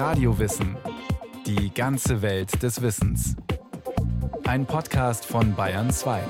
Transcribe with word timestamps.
Radiowissen. 0.00 0.78
Die 1.44 1.74
ganze 1.74 2.22
Welt 2.22 2.62
des 2.62 2.80
Wissens. 2.80 3.36
Ein 4.44 4.64
Podcast 4.64 5.26
von 5.26 5.54
Bayern 5.54 5.90
2. 5.90 6.22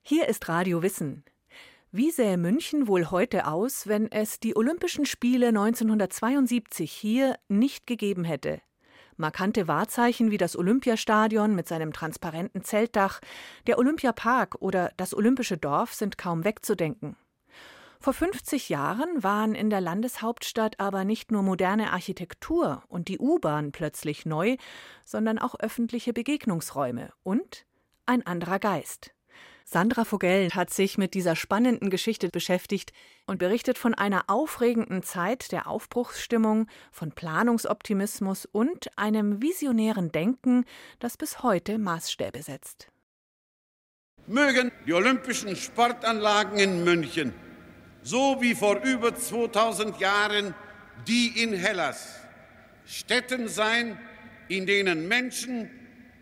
Hier 0.00 0.26
ist 0.26 0.48
Radio 0.48 0.82
Wissen. 0.82 1.24
Wie 1.92 2.10
sähe 2.10 2.38
München 2.38 2.88
wohl 2.88 3.10
heute 3.10 3.46
aus, 3.46 3.86
wenn 3.86 4.10
es 4.10 4.40
die 4.40 4.56
Olympischen 4.56 5.04
Spiele 5.04 5.48
1972 5.48 6.90
hier 6.90 7.36
nicht 7.48 7.86
gegeben 7.86 8.24
hätte? 8.24 8.62
Markante 9.18 9.68
Wahrzeichen 9.68 10.30
wie 10.30 10.38
das 10.38 10.56
Olympiastadion 10.56 11.54
mit 11.54 11.68
seinem 11.68 11.92
transparenten 11.92 12.64
Zeltdach, 12.64 13.20
der 13.66 13.76
Olympiapark 13.76 14.54
oder 14.60 14.90
das 14.96 15.12
Olympische 15.14 15.58
Dorf 15.58 15.92
sind 15.92 16.16
kaum 16.16 16.44
wegzudenken. 16.44 17.14
Vor 18.04 18.12
50 18.12 18.68
Jahren 18.68 19.22
waren 19.22 19.54
in 19.54 19.70
der 19.70 19.80
Landeshauptstadt 19.80 20.78
aber 20.78 21.06
nicht 21.06 21.32
nur 21.32 21.42
moderne 21.42 21.90
Architektur 21.90 22.82
und 22.88 23.08
die 23.08 23.18
U-Bahn 23.18 23.72
plötzlich 23.72 24.26
neu, 24.26 24.58
sondern 25.06 25.38
auch 25.38 25.54
öffentliche 25.58 26.12
Begegnungsräume 26.12 27.14
und 27.22 27.64
ein 28.04 28.26
anderer 28.26 28.58
Geist. 28.58 29.14
Sandra 29.64 30.04
Vogel 30.04 30.50
hat 30.50 30.68
sich 30.68 30.98
mit 30.98 31.14
dieser 31.14 31.34
spannenden 31.34 31.88
Geschichte 31.88 32.28
beschäftigt 32.28 32.92
und 33.26 33.38
berichtet 33.38 33.78
von 33.78 33.94
einer 33.94 34.24
aufregenden 34.26 35.02
Zeit 35.02 35.50
der 35.50 35.66
Aufbruchsstimmung, 35.66 36.66
von 36.92 37.10
Planungsoptimismus 37.10 38.44
und 38.44 38.98
einem 38.98 39.40
visionären 39.40 40.12
Denken, 40.12 40.66
das 40.98 41.16
bis 41.16 41.42
heute 41.42 41.78
Maßstäbe 41.78 42.42
setzt. 42.42 42.88
Mögen 44.26 44.72
die 44.86 44.92
Olympischen 44.92 45.56
Sportanlagen 45.56 46.58
in 46.58 46.84
München, 46.84 47.32
so 48.04 48.36
wie 48.40 48.54
vor 48.54 48.82
über 48.82 49.16
2000 49.16 49.98
Jahren 49.98 50.54
die 51.08 51.42
in 51.42 51.52
Hellas, 51.52 52.20
Städten 52.86 53.48
sein, 53.48 53.98
in 54.48 54.66
denen 54.66 55.08
Menschen 55.08 55.70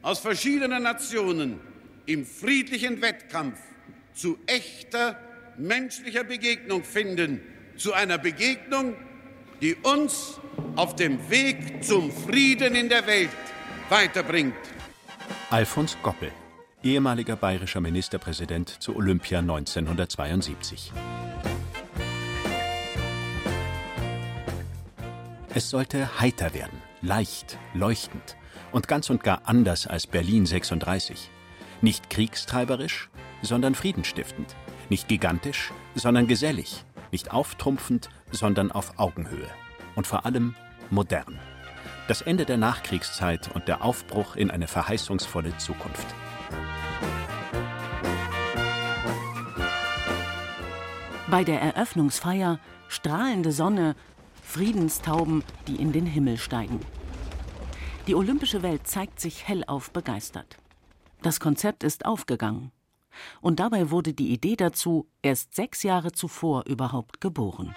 aus 0.00 0.20
verschiedenen 0.20 0.84
Nationen 0.84 1.60
im 2.06 2.24
friedlichen 2.24 3.02
Wettkampf 3.02 3.58
zu 4.14 4.38
echter 4.46 5.18
menschlicher 5.58 6.24
Begegnung 6.24 6.84
finden, 6.84 7.40
zu 7.76 7.92
einer 7.92 8.18
Begegnung, 8.18 8.96
die 9.60 9.74
uns 9.74 10.40
auf 10.76 10.96
dem 10.96 11.30
Weg 11.30 11.84
zum 11.84 12.10
Frieden 12.10 12.74
in 12.74 12.88
der 12.88 13.06
Welt 13.06 13.30
weiterbringt. 13.88 14.54
Alfons 15.50 15.96
Goppel, 16.02 16.32
ehemaliger 16.82 17.36
bayerischer 17.36 17.80
Ministerpräsident 17.80 18.68
zu 18.68 18.96
Olympia 18.96 19.40
1972. 19.40 20.92
Es 25.54 25.68
sollte 25.68 26.18
heiter 26.18 26.54
werden, 26.54 26.80
leicht, 27.02 27.58
leuchtend 27.74 28.38
und 28.70 28.88
ganz 28.88 29.10
und 29.10 29.22
gar 29.22 29.42
anders 29.44 29.86
als 29.86 30.06
Berlin 30.06 30.46
36. 30.46 31.30
Nicht 31.82 32.08
kriegstreiberisch, 32.08 33.10
sondern 33.42 33.74
friedenstiftend. 33.74 34.56
Nicht 34.88 35.08
gigantisch, 35.08 35.70
sondern 35.94 36.26
gesellig. 36.26 36.86
Nicht 37.10 37.32
auftrumpfend, 37.32 38.08
sondern 38.30 38.72
auf 38.72 38.98
Augenhöhe. 38.98 39.46
Und 39.94 40.06
vor 40.06 40.24
allem 40.24 40.54
modern. 40.88 41.38
Das 42.08 42.22
Ende 42.22 42.46
der 42.46 42.56
Nachkriegszeit 42.56 43.50
und 43.54 43.68
der 43.68 43.84
Aufbruch 43.84 44.36
in 44.36 44.50
eine 44.50 44.68
verheißungsvolle 44.68 45.58
Zukunft. 45.58 46.06
Bei 51.28 51.44
der 51.44 51.60
Eröffnungsfeier 51.60 52.58
strahlende 52.92 53.52
Sonne, 53.52 53.96
Friedenstauben, 54.52 55.42
die 55.66 55.76
in 55.76 55.92
den 55.92 56.04
Himmel 56.04 56.36
steigen. 56.36 56.78
Die 58.06 58.14
olympische 58.14 58.62
Welt 58.62 58.86
zeigt 58.86 59.18
sich 59.18 59.48
hellauf 59.48 59.92
begeistert. 59.92 60.58
Das 61.22 61.40
Konzept 61.40 61.82
ist 61.82 62.04
aufgegangen. 62.04 62.70
Und 63.40 63.60
dabei 63.60 63.90
wurde 63.90 64.12
die 64.12 64.30
Idee 64.30 64.56
dazu 64.56 65.08
erst 65.22 65.54
sechs 65.54 65.82
Jahre 65.82 66.12
zuvor 66.12 66.66
überhaupt 66.66 67.22
geboren. 67.22 67.74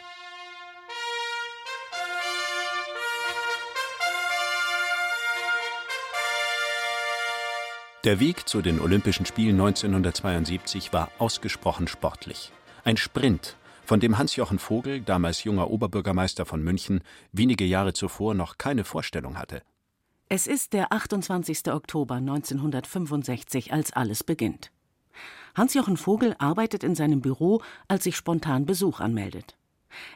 Der 8.03 8.19
Weg 8.19 8.49
zu 8.49 8.61
den 8.61 8.81
Olympischen 8.81 9.25
Spielen 9.25 9.61
1972 9.61 10.91
war 10.91 11.09
ausgesprochen 11.19 11.87
sportlich. 11.87 12.51
Ein 12.83 12.97
Sprint, 12.97 13.55
von 13.85 13.99
dem 13.99 14.17
Hans-Jochen 14.17 14.59
Vogel, 14.59 15.01
damals 15.01 15.43
junger 15.43 15.69
Oberbürgermeister 15.69 16.45
von 16.45 16.63
München, 16.63 17.01
wenige 17.31 17.65
Jahre 17.65 17.93
zuvor 17.93 18.33
noch 18.33 18.57
keine 18.57 18.83
Vorstellung 18.83 19.37
hatte. 19.37 19.61
Es 20.27 20.47
ist 20.47 20.73
der 20.73 20.91
28. 20.91 21.71
Oktober 21.71 22.15
1965, 22.15 23.71
als 23.71 23.93
alles 23.93 24.23
beginnt. 24.23 24.71
Hans-Jochen 25.55 25.97
Vogel 25.97 26.35
arbeitet 26.39 26.83
in 26.83 26.95
seinem 26.95 27.21
Büro, 27.21 27.61
als 27.87 28.03
sich 28.05 28.15
spontan 28.15 28.65
Besuch 28.65 28.99
anmeldet. 28.99 29.55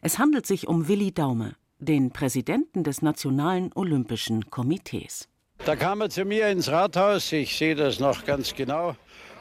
Es 0.02 0.18
handelt 0.18 0.47
sich 0.47 0.68
um 0.68 0.88
Willi 0.88 1.13
Daume, 1.13 1.56
den 1.78 2.12
Präsidenten 2.12 2.84
des 2.84 3.02
Nationalen 3.02 3.72
Olympischen 3.75 4.50
Komitees. 4.50 5.29
Da 5.66 5.75
kam 5.75 6.02
er 6.02 6.09
zu 6.09 6.25
mir 6.25 6.50
ins 6.50 6.69
Rathaus, 6.69 7.31
ich 7.31 7.58
sehe 7.58 7.75
das 7.75 8.00
noch 8.00 8.25
ganz 8.25 8.56
genau 8.56 8.96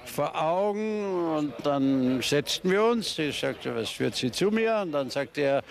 vor 0.08 0.40
Augen 0.40 1.36
und 1.36 1.54
dann 1.64 2.20
setzten 2.22 2.70
wir 2.70 2.84
uns. 2.84 3.18
Ich 3.18 3.40
sagte, 3.40 3.74
was 3.74 3.90
führt 3.90 4.16
Sie 4.16 4.30
zu 4.30 4.50
mir? 4.50 4.80
Und 4.82 4.92
dann 4.92 5.10
sagte 5.10 5.40
er, 5.40 5.62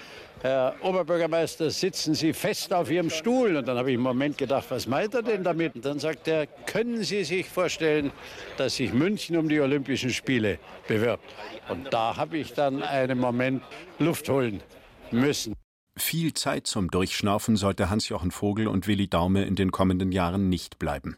Herr 0.41 0.75
Oberbürgermeister, 0.83 1.71
sitzen 1.71 2.13
Sie 2.13 2.31
fest 2.33 2.71
auf 2.71 2.91
Ihrem 2.91 3.09
Stuhl. 3.09 3.55
Und 3.55 3.67
dann 3.67 3.77
habe 3.77 3.89
ich 3.89 3.95
im 3.95 4.01
Moment 4.01 4.37
gedacht, 4.37 4.65
was 4.69 4.87
meint 4.87 5.13
er 5.15 5.23
denn 5.23 5.43
damit? 5.43 5.75
Und 5.75 5.83
dann 5.83 5.99
sagt 5.99 6.27
er, 6.27 6.45
können 6.45 7.03
Sie 7.03 7.23
sich 7.23 7.49
vorstellen, 7.49 8.11
dass 8.57 8.75
sich 8.75 8.93
München 8.93 9.35
um 9.37 9.49
die 9.49 9.59
Olympischen 9.59 10.11
Spiele 10.11 10.59
bewirbt? 10.87 11.25
Und 11.69 11.91
da 11.91 12.15
habe 12.15 12.37
ich 12.37 12.53
dann 12.53 12.83
einen 12.83 13.19
Moment 13.19 13.63
Luft 13.97 14.29
holen 14.29 14.61
müssen. 15.11 15.53
Viel 15.97 16.33
Zeit 16.33 16.67
zum 16.67 16.91
Durchschnaufen 16.91 17.55
sollte 17.55 17.89
Hans-Jochen 17.89 18.29
Vogel 18.29 18.67
und 18.67 18.87
Willi 18.87 19.07
Daume 19.07 19.45
in 19.45 19.55
den 19.55 19.71
kommenden 19.71 20.11
Jahren 20.11 20.49
nicht 20.49 20.77
bleiben. 20.77 21.15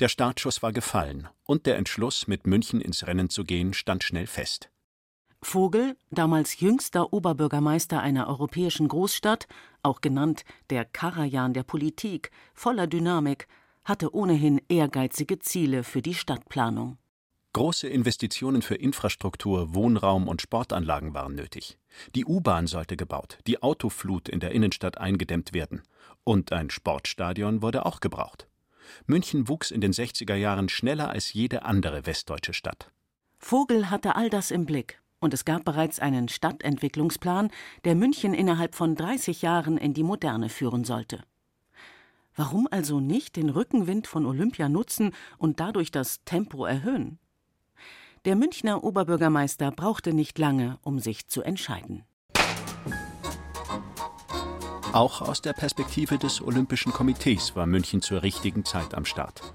Der 0.00 0.08
Startschuss 0.08 0.62
war 0.62 0.72
gefallen 0.72 1.28
und 1.44 1.66
der 1.66 1.76
Entschluss, 1.76 2.26
mit 2.26 2.46
München 2.46 2.80
ins 2.80 3.06
Rennen 3.06 3.30
zu 3.30 3.44
gehen, 3.44 3.74
stand 3.74 4.04
schnell 4.04 4.26
fest. 4.26 4.70
Vogel, 5.40 5.96
damals 6.10 6.58
jüngster 6.60 7.12
Oberbürgermeister 7.12 8.00
einer 8.00 8.28
europäischen 8.28 8.88
Großstadt, 8.88 9.46
auch 9.82 10.00
genannt 10.00 10.44
der 10.70 10.84
Karajan 10.84 11.54
der 11.54 11.62
Politik, 11.62 12.30
voller 12.54 12.86
Dynamik, 12.86 13.46
hatte 13.84 14.14
ohnehin 14.14 14.60
ehrgeizige 14.68 15.38
Ziele 15.38 15.84
für 15.84 16.02
die 16.02 16.14
Stadtplanung. 16.14 16.98
Große 17.54 17.88
Investitionen 17.88 18.62
für 18.62 18.74
Infrastruktur, 18.74 19.74
Wohnraum 19.74 20.28
und 20.28 20.42
Sportanlagen 20.42 21.14
waren 21.14 21.34
nötig. 21.34 21.78
Die 22.14 22.26
U-Bahn 22.26 22.66
sollte 22.66 22.96
gebaut, 22.96 23.38
die 23.46 23.62
Autoflut 23.62 24.28
in 24.28 24.40
der 24.40 24.52
Innenstadt 24.52 24.98
eingedämmt 24.98 25.54
werden. 25.54 25.82
Und 26.24 26.52
ein 26.52 26.68
Sportstadion 26.68 27.62
wurde 27.62 27.86
auch 27.86 28.00
gebraucht. 28.00 28.48
München 29.06 29.48
wuchs 29.48 29.70
in 29.70 29.80
den 29.80 29.92
60er 29.92 30.34
Jahren 30.34 30.68
schneller 30.68 31.10
als 31.10 31.32
jede 31.32 31.64
andere 31.64 32.06
westdeutsche 32.06 32.54
Stadt. 32.54 32.90
Vogel 33.38 33.90
hatte 33.90 34.16
all 34.16 34.30
das 34.30 34.50
im 34.50 34.66
Blick 34.66 35.00
und 35.20 35.34
es 35.34 35.44
gab 35.44 35.64
bereits 35.64 35.98
einen 35.98 36.28
Stadtentwicklungsplan, 36.28 37.50
der 37.84 37.94
München 37.94 38.34
innerhalb 38.34 38.74
von 38.74 38.94
30 38.94 39.42
Jahren 39.42 39.76
in 39.76 39.94
die 39.94 40.02
Moderne 40.02 40.48
führen 40.48 40.84
sollte. 40.84 41.22
Warum 42.36 42.68
also 42.70 43.00
nicht 43.00 43.34
den 43.34 43.48
Rückenwind 43.48 44.06
von 44.06 44.24
Olympia 44.24 44.68
nutzen 44.68 45.12
und 45.38 45.58
dadurch 45.58 45.90
das 45.90 46.22
Tempo 46.24 46.66
erhöhen? 46.66 47.18
Der 48.24 48.36
Münchner 48.36 48.84
Oberbürgermeister 48.84 49.72
brauchte 49.72 50.12
nicht 50.12 50.38
lange, 50.38 50.78
um 50.82 50.98
sich 50.98 51.26
zu 51.28 51.42
entscheiden. 51.42 52.04
Auch 54.92 55.20
aus 55.20 55.42
der 55.42 55.52
Perspektive 55.52 56.16
des 56.16 56.40
Olympischen 56.40 56.92
Komitees 56.92 57.54
war 57.54 57.66
München 57.66 58.00
zur 58.00 58.22
richtigen 58.22 58.64
Zeit 58.64 58.94
am 58.94 59.04
Start. 59.04 59.52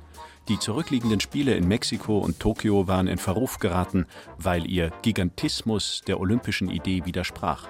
Die 0.48 0.60
zurückliegenden 0.60 1.22
Spiele 1.22 1.56
in 1.56 1.68
Mexiko 1.68 2.20
und 2.20 2.40
Tokio 2.40 2.88
waren 2.88 3.08
in 3.08 3.18
Verruf 3.18 3.58
geraten, 3.58 4.06
weil 4.38 4.70
ihr 4.70 4.92
Gigantismus 5.02 6.02
der 6.06 6.20
olympischen 6.20 6.70
Idee 6.70 7.06
widersprach. 7.06 7.68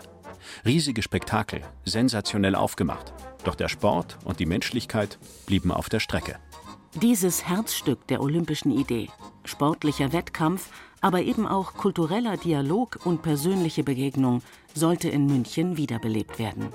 Riesige 0.65 1.01
Spektakel, 1.01 1.61
sensationell 1.85 2.55
aufgemacht. 2.55 3.13
Doch 3.45 3.55
der 3.55 3.69
Sport 3.69 4.17
und 4.25 4.39
die 4.39 4.45
Menschlichkeit 4.45 5.17
blieben 5.45 5.71
auf 5.71 5.87
der 5.87 5.99
Strecke. 6.01 6.39
Dieses 7.01 7.47
Herzstück 7.47 8.05
der 8.07 8.21
olympischen 8.21 8.71
Idee, 8.71 9.09
sportlicher 9.45 10.11
Wettkampf, 10.11 10.69
aber 10.99 11.21
eben 11.21 11.47
auch 11.47 11.73
kultureller 11.73 12.35
Dialog 12.37 12.99
und 13.05 13.21
persönliche 13.21 13.83
Begegnung, 13.83 14.41
sollte 14.73 15.09
in 15.09 15.27
München 15.27 15.77
wiederbelebt 15.77 16.39
werden. 16.39 16.69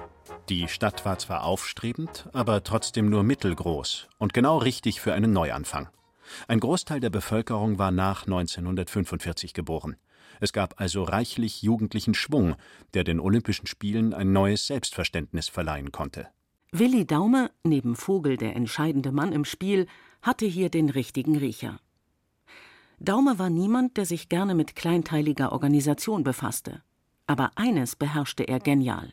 Die 0.48 0.66
Stadt 0.66 1.04
war 1.04 1.18
zwar 1.18 1.44
aufstrebend, 1.44 2.26
aber 2.32 2.64
trotzdem 2.64 3.10
nur 3.10 3.22
mittelgroß 3.22 4.08
und 4.16 4.32
genau 4.32 4.56
richtig 4.56 4.98
für 4.98 5.12
einen 5.12 5.30
Neuanfang. 5.30 5.88
Ein 6.46 6.60
Großteil 6.60 7.00
der 7.00 7.10
Bevölkerung 7.10 7.78
war 7.78 7.90
nach 7.90 8.22
1945 8.22 9.52
geboren. 9.52 9.96
Es 10.40 10.54
gab 10.54 10.80
also 10.80 11.02
reichlich 11.02 11.62
jugendlichen 11.62 12.14
Schwung, 12.14 12.56
der 12.94 13.04
den 13.04 13.20
Olympischen 13.20 13.66
Spielen 13.66 14.14
ein 14.14 14.32
neues 14.32 14.66
Selbstverständnis 14.66 15.48
verleihen 15.48 15.92
konnte. 15.92 16.28
Willi 16.72 17.06
Daume, 17.06 17.50
neben 17.62 17.94
Vogel 17.94 18.38
der 18.38 18.56
entscheidende 18.56 19.12
Mann 19.12 19.32
im 19.32 19.44
Spiel, 19.44 19.86
hatte 20.22 20.46
hier 20.46 20.70
den 20.70 20.88
richtigen 20.88 21.36
Riecher. 21.36 21.78
Daume 22.98 23.38
war 23.38 23.50
niemand, 23.50 23.98
der 23.98 24.06
sich 24.06 24.30
gerne 24.30 24.54
mit 24.54 24.76
kleinteiliger 24.76 25.52
Organisation 25.52 26.24
befasste. 26.24 26.82
Aber 27.26 27.50
eines 27.56 27.96
beherrschte 27.96 28.44
er 28.44 28.60
genial: 28.60 29.12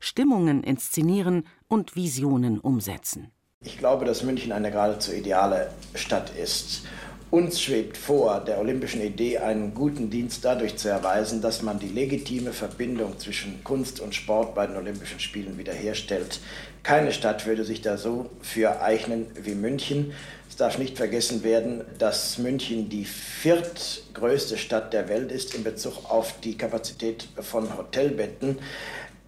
Stimmungen 0.00 0.62
inszenieren 0.62 1.46
und 1.68 1.96
Visionen 1.96 2.60
umsetzen. 2.60 3.30
Ich 3.60 3.78
glaube, 3.78 4.04
dass 4.04 4.22
München 4.22 4.52
eine 4.52 4.70
geradezu 4.70 5.12
ideale 5.12 5.70
Stadt 5.94 6.30
ist. 6.36 6.82
Uns 7.30 7.60
schwebt 7.60 7.96
vor, 7.96 8.38
der 8.40 8.60
olympischen 8.60 9.00
Idee 9.00 9.38
einen 9.38 9.74
guten 9.74 10.08
Dienst 10.08 10.44
dadurch 10.44 10.76
zu 10.76 10.88
erweisen, 10.88 11.40
dass 11.40 11.62
man 11.62 11.80
die 11.80 11.88
legitime 11.88 12.52
Verbindung 12.52 13.18
zwischen 13.18 13.64
Kunst 13.64 13.98
und 13.98 14.14
Sport 14.14 14.54
bei 14.54 14.68
den 14.68 14.76
Olympischen 14.76 15.18
Spielen 15.18 15.58
wiederherstellt. 15.58 16.38
Keine 16.84 17.12
Stadt 17.12 17.44
würde 17.44 17.64
sich 17.64 17.80
da 17.80 17.96
so 17.96 18.30
für 18.40 18.82
eignen 18.82 19.26
wie 19.34 19.56
München. 19.56 20.12
Es 20.48 20.54
darf 20.54 20.78
nicht 20.78 20.96
vergessen 20.96 21.42
werden, 21.42 21.82
dass 21.98 22.38
München 22.38 22.88
die 22.88 23.04
viertgrößte 23.04 24.56
Stadt 24.56 24.92
der 24.92 25.08
Welt 25.08 25.32
ist 25.32 25.54
in 25.54 25.64
Bezug 25.64 26.08
auf 26.08 26.38
die 26.40 26.56
Kapazität 26.56 27.26
von 27.40 27.76
Hotelbetten. 27.76 28.58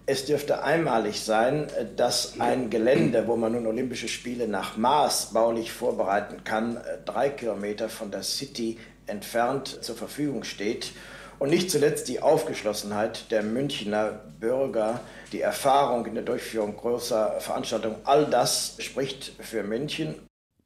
Es 0.09 0.23
dürfte 0.23 0.63
einmalig 0.63 1.19
sein, 1.19 1.67
dass 1.97 2.39
ein 2.39 2.69
Gelände, 2.69 3.27
wo 3.27 3.35
man 3.35 3.51
nun 3.51 3.67
Olympische 3.67 4.07
Spiele 4.07 4.47
nach 4.47 4.77
Maß 4.77 5.33
baulich 5.33 5.73
vorbereiten 5.73 6.45
kann, 6.45 6.79
drei 7.03 7.29
Kilometer 7.29 7.89
von 7.89 8.09
der 8.09 8.23
City 8.23 8.77
entfernt 9.05 9.83
zur 9.83 9.97
Verfügung 9.97 10.45
steht. 10.45 10.93
Und 11.39 11.49
nicht 11.49 11.69
zuletzt 11.69 12.07
die 12.07 12.21
Aufgeschlossenheit 12.21 13.31
der 13.31 13.43
Münchner 13.43 14.21
Bürger, 14.39 15.01
die 15.33 15.41
Erfahrung 15.41 16.05
in 16.05 16.15
der 16.15 16.23
Durchführung 16.23 16.77
großer 16.77 17.41
Veranstaltungen, 17.41 17.97
all 18.05 18.27
das 18.27 18.77
spricht 18.79 19.33
für 19.39 19.61
München. 19.61 20.15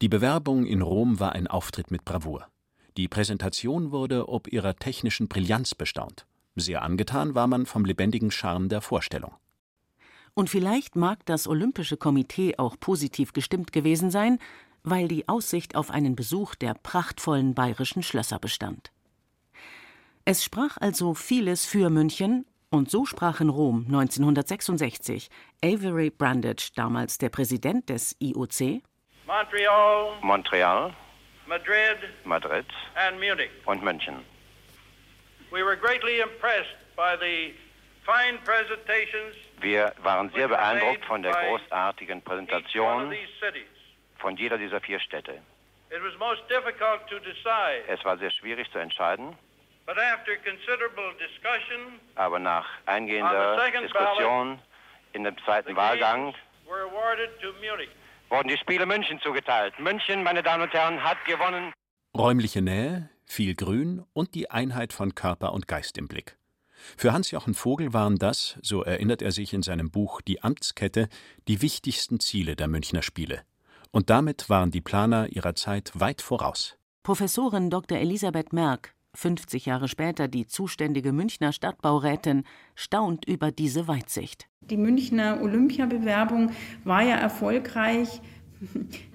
Die 0.04 0.10
Bewerbung 0.10 0.68
in 0.68 0.84
Rom 0.84 1.20
war 1.20 1.34
ein 1.34 1.48
Auftritt 1.48 1.90
mit 1.90 2.06
Bravour. 2.06 2.48
Die 2.96 3.08
Präsentation 3.08 3.92
wurde 3.92 4.30
ob 4.30 4.54
ihrer 4.54 4.76
technischen 4.76 5.28
Brillanz 5.28 5.74
bestaunt. 5.74 6.28
Sehr 6.56 6.82
angetan 6.82 7.36
war 7.36 7.48
man 7.48 7.66
vom 7.66 7.86
lebendigen 7.86 8.32
Charme 8.32 8.70
der 8.70 8.82
Vorstellung. 8.82 9.34
Und 10.34 10.50
vielleicht 10.50 10.96
mag 10.96 11.26
das 11.26 11.48
Olympische 11.48 11.98
Komitee 11.98 12.56
auch 12.58 12.80
positiv 12.80 13.34
gestimmt 13.34 13.72
gewesen 13.72 14.12
sein, 14.12 14.40
weil 14.84 15.08
die 15.08 15.28
Aussicht 15.28 15.76
auf 15.76 15.92
einen 15.92 16.16
Besuch 16.16 16.56
der 16.56 16.74
prachtvollen 16.74 17.54
bayerischen 17.54 18.04
Schlösser 18.04 18.40
bestand. 18.40 18.92
Es 20.26 20.44
sprach 20.44 20.78
also 20.80 21.14
vieles 21.14 21.66
für 21.66 21.90
München, 21.90 22.46
und 22.70 22.90
so 22.90 23.06
sprach 23.06 23.42
in 23.42 23.50
Rom 23.50 23.86
1966 23.88 25.30
Avery 25.64 26.10
Brandage, 26.10 26.72
damals 26.76 27.18
der 27.18 27.30
Präsident 27.30 27.90
des 27.90 28.16
IOC, 28.20 28.82
Montreal, 29.28 30.14
Montreal, 30.22 30.96
Madrid, 31.48 31.98
Madrid 32.26 32.66
and 32.96 33.20
Munich. 33.20 33.52
und 33.66 33.84
München. 33.84 34.31
Wir 39.62 39.94
waren 40.02 40.30
sehr 40.32 40.48
beeindruckt 40.48 41.06
von 41.06 41.22
der 41.22 41.32
by 41.34 41.48
großartigen 41.48 42.18
each 42.20 42.26
one 42.26 42.42
of 42.42 42.48
Präsentation 42.48 43.12
these 43.12 43.30
cities. 43.40 43.68
von 44.20 44.36
jeder 44.38 44.58
dieser 44.58 44.80
vier 44.82 45.00
Städte. 45.00 45.34
It 45.92 46.02
was 46.02 46.18
most 46.18 46.42
difficult 46.50 47.06
to 47.10 47.20
decide, 47.20 47.84
Es 47.88 48.04
war 48.06 48.18
sehr 48.18 48.32
schwierig 48.32 48.72
zu 48.72 48.80
entscheiden, 48.80 49.36
but 49.86 49.98
after 49.98 50.38
considerable 50.38 51.14
discussion, 51.20 52.00
aber 52.16 52.40
nach 52.40 52.66
eingehender 52.86 53.56
the 53.58 53.62
second 53.66 53.84
Diskussion 53.84 54.60
in 55.14 55.24
dem 55.26 55.36
the 55.36 55.44
zweiten 55.44 55.76
Wahlgang 55.76 56.32
games 56.32 56.36
were 56.66 56.84
awarded 56.84 57.30
to 57.42 57.52
Munich. 57.60 57.90
wurden 58.30 58.48
die 58.48 58.58
Spiele 58.58 58.86
München 58.86 59.20
zugeteilt. 59.20 59.78
München, 59.80 60.24
meine 60.24 60.42
Damen 60.42 60.64
und 60.64 60.74
Herren, 60.74 61.04
hat 61.04 61.24
gewonnen. 61.26 61.74
Räumliche 62.18 62.62
Nähe, 62.62 63.10
viel 63.32 63.56
Grün 63.56 64.04
und 64.14 64.36
die 64.36 64.52
Einheit 64.52 64.94
von 64.94 65.16
Körper 65.16 65.54
und 65.54 65.68
Geist 65.68 65.98
im 65.98 66.08
Blick. 66.08 66.38
Für 66.98 67.14
Hans-Jochen 67.14 67.54
Vogel 67.54 67.94
waren 67.94 68.18
das, 68.18 68.60
so 68.62 68.84
erinnert 68.84 69.22
er 69.22 69.32
sich 69.32 69.54
in 69.54 69.64
seinem 69.64 69.90
Buch 69.90 70.22
Die 70.22 70.44
Amtskette, 70.44 71.08
die 71.48 71.62
wichtigsten 71.62 72.20
Ziele 72.20 72.56
der 72.56 72.68
Münchner 72.68 73.02
Spiele. 73.02 73.42
Und 73.92 74.10
damit 74.10 74.50
waren 74.50 74.72
die 74.72 74.82
Planer 74.82 75.30
ihrer 75.30 75.56
Zeit 75.56 75.92
weit 75.94 76.22
voraus. 76.22 76.78
Professorin 77.04 77.70
Dr. 77.70 77.98
Elisabeth 77.98 78.52
Merck, 78.52 78.94
50 79.14 79.66
Jahre 79.66 79.88
später 79.88 80.28
die 80.28 80.48
zuständige 80.48 81.14
Münchner 81.14 81.54
Stadtbaurätin, 81.54 82.44
staunt 82.76 83.26
über 83.26 83.52
diese 83.52 83.88
Weitsicht. 83.88 84.48
Die 84.62 84.78
Münchner 84.78 85.42
Olympiabewerbung 85.42 86.52
war 86.84 87.02
ja 87.02 87.16
erfolgreich 87.16 88.22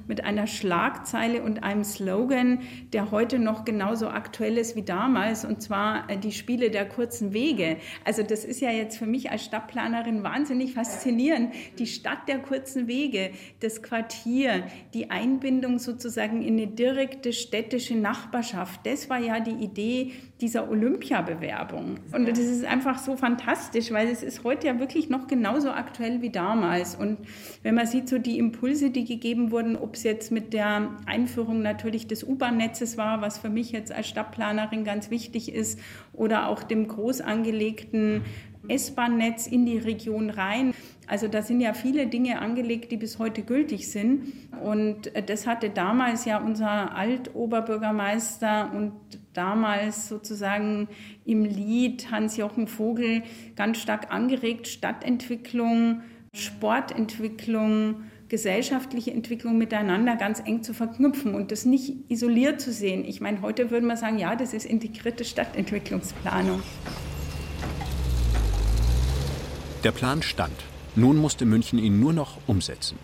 mit 0.08 0.24
einer 0.24 0.46
Schlagzeile 0.46 1.42
und 1.42 1.62
einem 1.62 1.84
Slogan, 1.84 2.60
der 2.92 3.10
heute 3.10 3.38
noch 3.38 3.64
genauso 3.64 4.08
aktuell 4.08 4.58
ist 4.58 4.76
wie 4.76 4.82
damals, 4.82 5.44
und 5.44 5.62
zwar 5.62 6.08
äh, 6.10 6.16
die 6.16 6.32
Spiele 6.32 6.70
der 6.70 6.88
kurzen 6.88 7.32
Wege. 7.32 7.76
Also 8.04 8.22
das 8.22 8.44
ist 8.44 8.60
ja 8.60 8.70
jetzt 8.70 8.98
für 8.98 9.06
mich 9.06 9.30
als 9.30 9.44
Stadtplanerin 9.44 10.22
wahnsinnig 10.22 10.74
faszinierend. 10.74 11.52
Die 11.78 11.86
Stadt 11.86 12.28
der 12.28 12.38
kurzen 12.38 12.86
Wege, 12.86 13.30
das 13.60 13.82
Quartier, 13.82 14.64
die 14.94 15.10
Einbindung 15.10 15.78
sozusagen 15.78 16.42
in 16.42 16.54
eine 16.54 16.66
direkte 16.66 17.32
städtische 17.32 17.96
Nachbarschaft, 17.96 18.86
das 18.86 19.10
war 19.10 19.18
ja 19.18 19.40
die 19.40 19.64
Idee 19.64 20.12
dieser 20.40 20.68
Olympiabewerbung. 20.70 21.96
Und 22.12 22.28
das 22.28 22.38
ist 22.38 22.64
einfach 22.64 22.98
so 22.98 23.16
fantastisch, 23.16 23.90
weil 23.90 24.08
es 24.08 24.22
ist 24.22 24.44
heute 24.44 24.66
ja 24.66 24.78
wirklich 24.78 25.08
noch 25.08 25.26
genauso 25.28 25.70
aktuell 25.70 26.20
wie 26.20 26.30
damals. 26.30 26.94
Und 26.94 27.18
wenn 27.62 27.74
man 27.74 27.86
sieht, 27.86 28.08
so 28.08 28.18
die 28.18 28.38
Impulse, 28.38 28.90
die 28.90 29.04
gegeben 29.04 29.50
wurden, 29.50 29.76
ob 29.76 29.95
es 29.96 30.02
jetzt 30.02 30.30
mit 30.30 30.52
der 30.52 30.96
Einführung 31.06 31.62
natürlich 31.62 32.06
des 32.06 32.24
U-Bahn-Netzes 32.24 32.96
war, 32.96 33.20
was 33.20 33.38
für 33.38 33.50
mich 33.50 33.72
jetzt 33.72 33.92
als 33.92 34.08
Stadtplanerin 34.08 34.84
ganz 34.84 35.10
wichtig 35.10 35.52
ist, 35.52 35.80
oder 36.12 36.48
auch 36.48 36.62
dem 36.62 36.86
groß 36.88 37.20
angelegten 37.20 38.22
S-Bahn-Netz 38.68 39.46
in 39.46 39.64
die 39.64 39.78
Region 39.78 40.30
rein. 40.30 40.74
Also 41.06 41.28
da 41.28 41.42
sind 41.42 41.60
ja 41.60 41.72
viele 41.72 42.08
Dinge 42.08 42.40
angelegt, 42.40 42.90
die 42.90 42.96
bis 42.96 43.20
heute 43.20 43.42
gültig 43.42 43.90
sind. 43.90 44.32
Und 44.60 45.12
das 45.26 45.46
hatte 45.46 45.70
damals 45.70 46.24
ja 46.24 46.38
unser 46.38 46.96
Altoberbürgermeister 46.96 48.72
und 48.74 48.92
damals 49.32 50.08
sozusagen 50.08 50.88
im 51.24 51.44
Lied 51.44 52.10
Hans-Jochen 52.10 52.66
Vogel 52.66 53.22
ganz 53.54 53.78
stark 53.78 54.12
angeregt, 54.12 54.66
Stadtentwicklung, 54.66 56.00
Sportentwicklung, 56.34 58.02
gesellschaftliche 58.28 59.10
Entwicklung 59.10 59.58
miteinander 59.58 60.16
ganz 60.16 60.40
eng 60.40 60.62
zu 60.62 60.74
verknüpfen 60.74 61.34
und 61.34 61.52
das 61.52 61.64
nicht 61.64 61.94
isoliert 62.08 62.60
zu 62.60 62.72
sehen. 62.72 63.04
Ich 63.04 63.20
meine, 63.20 63.42
heute 63.42 63.70
würde 63.70 63.86
man 63.86 63.96
sagen, 63.96 64.18
ja, 64.18 64.36
das 64.36 64.52
ist 64.52 64.66
integrierte 64.66 65.24
Stadtentwicklungsplanung. 65.24 66.62
Der 69.84 69.92
Plan 69.92 70.22
stand. 70.22 70.56
Nun 70.96 71.16
musste 71.16 71.44
München 71.44 71.78
ihn 71.78 72.00
nur 72.00 72.12
noch 72.12 72.38
umsetzen. 72.46 72.98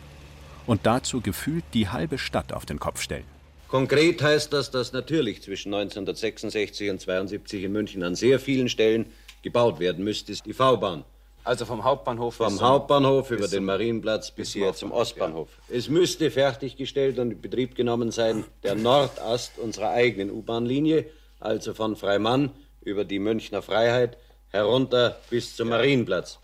Und 0.66 0.86
dazu 0.86 1.20
gefühlt 1.20 1.64
die 1.74 1.88
halbe 1.88 2.18
Stadt 2.18 2.52
auf 2.52 2.64
den 2.64 2.78
Kopf 2.78 3.00
stellen. 3.02 3.24
Konkret 3.68 4.22
heißt 4.22 4.52
das, 4.52 4.70
dass 4.70 4.92
natürlich 4.92 5.42
zwischen 5.42 5.72
1966 5.72 6.90
und 6.90 7.00
72 7.00 7.64
in 7.64 7.72
München 7.72 8.02
an 8.02 8.14
sehr 8.14 8.38
vielen 8.38 8.68
Stellen 8.68 9.06
gebaut 9.42 9.80
werden 9.80 10.04
müsste, 10.04 10.32
die 10.32 10.52
V-Bahn. 10.52 11.04
Also 11.44 11.64
vom 11.64 11.82
Hauptbahnhof 11.82 12.36
Vom 12.36 12.46
bis 12.48 12.56
zum- 12.58 12.66
Hauptbahnhof 12.68 13.30
über 13.30 13.48
den 13.48 13.64
Marienplatz 13.64 14.30
bis 14.30 14.36
bis 14.48 14.52
hier 14.52 14.72
zum 14.74 14.92
Ostbahnhof, 14.92 15.48
Ostbahnhof. 15.48 15.70
Es 15.70 15.88
müsste 15.88 16.30
fertiggestellt 16.30 17.18
und 17.18 17.32
in 17.32 17.40
Betrieb 17.40 17.74
genommen 17.74 18.10
sein 18.12 18.44
der 18.62 18.76
Nordast 18.76 19.58
unserer 19.58 19.90
eigenen 19.90 20.30
U-Bahn-Linie, 20.30 21.06
also 21.40 21.74
von 21.74 21.96
Freimann 21.96 22.50
über 22.80 23.04
die 23.04 23.18
Münchner 23.18 23.62
Freiheit 23.62 24.18
herunter 24.50 25.18
bis 25.30 25.56
zum 25.56 25.68
Marienplatz. 25.70 26.38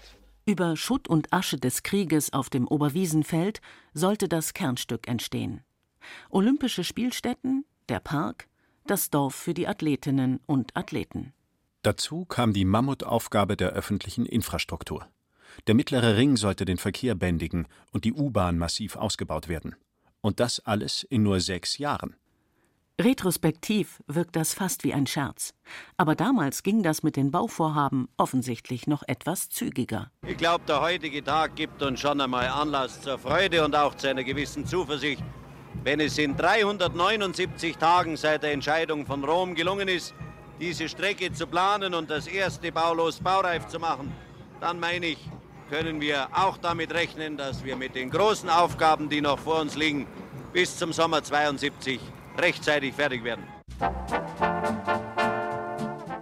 Über 0.47 0.77
Schutt 0.77 1.09
und 1.09 1.33
Asche 1.33 1.59
des 1.59 1.83
Krieges 1.83 2.33
auf 2.33 2.49
dem 2.51 2.67
Oberwiesenfeld 2.67 3.61
sollte 3.95 4.29
das 4.29 4.55
Kernstück 4.55 5.07
entstehen. 5.07 5.63
Olympische 6.31 6.85
Spielstätten, 6.85 7.65
der 7.89 8.01
Park, 8.01 8.49
das 8.87 9.11
Dorf 9.11 9.35
für 9.35 9.53
die 9.55 9.69
Athletinnen 9.69 10.41
und 10.47 10.75
Athleten. 10.77 11.35
Dazu 11.89 12.27
kam 12.27 12.53
die 12.53 12.67
Mammutaufgabe 12.67 13.57
der 13.57 13.71
öffentlichen 13.71 14.27
Infrastruktur. 14.27 15.07
Der 15.69 15.75
mittlere 15.75 16.19
Ring 16.19 16.37
sollte 16.37 16.67
den 16.67 16.77
Verkehr 16.77 17.15
bändigen 17.15 17.67
und 17.93 18.05
die 18.05 18.13
U-Bahn 18.13 18.59
massiv 18.59 18.97
ausgebaut 18.97 19.49
werden. 19.49 19.75
Und 20.21 20.39
das 20.39 20.61
alles 20.61 21.03
in 21.05 21.23
nur 21.23 21.41
sechs 21.41 21.79
Jahren. 21.79 22.15
Retrospektiv 23.01 24.03
wirkt 24.07 24.37
das 24.37 24.53
fast 24.53 24.85
wie 24.85 24.93
ein 24.93 25.07
Scherz. 25.07 25.55
Aber 25.97 26.15
damals 26.15 26.63
ging 26.63 26.83
das 26.83 27.03
mit 27.03 27.17
den 27.17 27.31
Bauvorhaben 27.31 28.09
offensichtlich 28.19 28.87
noch 28.87 29.03
etwas 29.07 29.49
zügiger. 29.49 30.11
Ich 30.27 30.37
glaube, 30.37 30.65
der 30.69 30.83
heutige 30.83 31.25
Tag 31.25 31.57
gibt 31.57 31.83
uns 31.83 32.01
schon 32.01 32.21
einmal 32.21 32.49
Anlass 32.49 33.01
zur 33.01 33.19
Freude 33.19 33.65
und 33.65 33.75
auch 33.75 33.95
zu 33.95 34.11
einer 34.11 34.25
gewissen 34.25 34.67
Zuversicht, 34.67 35.25
wenn 35.85 36.01
es 36.01 36.19
in 36.19 36.37
379 36.37 37.79
Tagen 37.79 38.19
seit 38.19 38.43
der 38.43 38.53
Entscheidung 38.53 39.07
von 39.07 39.25
Rom 39.25 39.55
gelungen 39.55 39.89
ist, 39.89 40.15
diese 40.61 40.89
Strecke 40.89 41.33
zu 41.33 41.47
planen 41.47 41.95
und 41.95 42.11
das 42.11 42.27
erste 42.27 42.73
Baulos 42.73 43.21
baureif 43.21 43.67
zu 43.69 43.79
machen, 43.79 44.13
dann 44.61 44.81
meine 44.81 45.07
ich, 45.07 45.19
können 45.71 46.01
wir 46.01 46.29
auch 46.33 46.57
damit 46.57 46.93
rechnen, 46.93 47.37
dass 47.37 47.65
wir 47.65 47.77
mit 47.77 47.95
den 47.95 48.11
großen 48.11 48.49
Aufgaben, 48.49 49.09
die 49.09 49.21
noch 49.21 49.39
vor 49.39 49.61
uns 49.61 49.77
liegen, 49.77 50.07
bis 50.53 50.77
zum 50.77 50.93
Sommer 50.93 51.23
72 51.23 52.01
rechtzeitig 52.39 52.95
fertig 52.95 53.23
werden. 53.25 53.45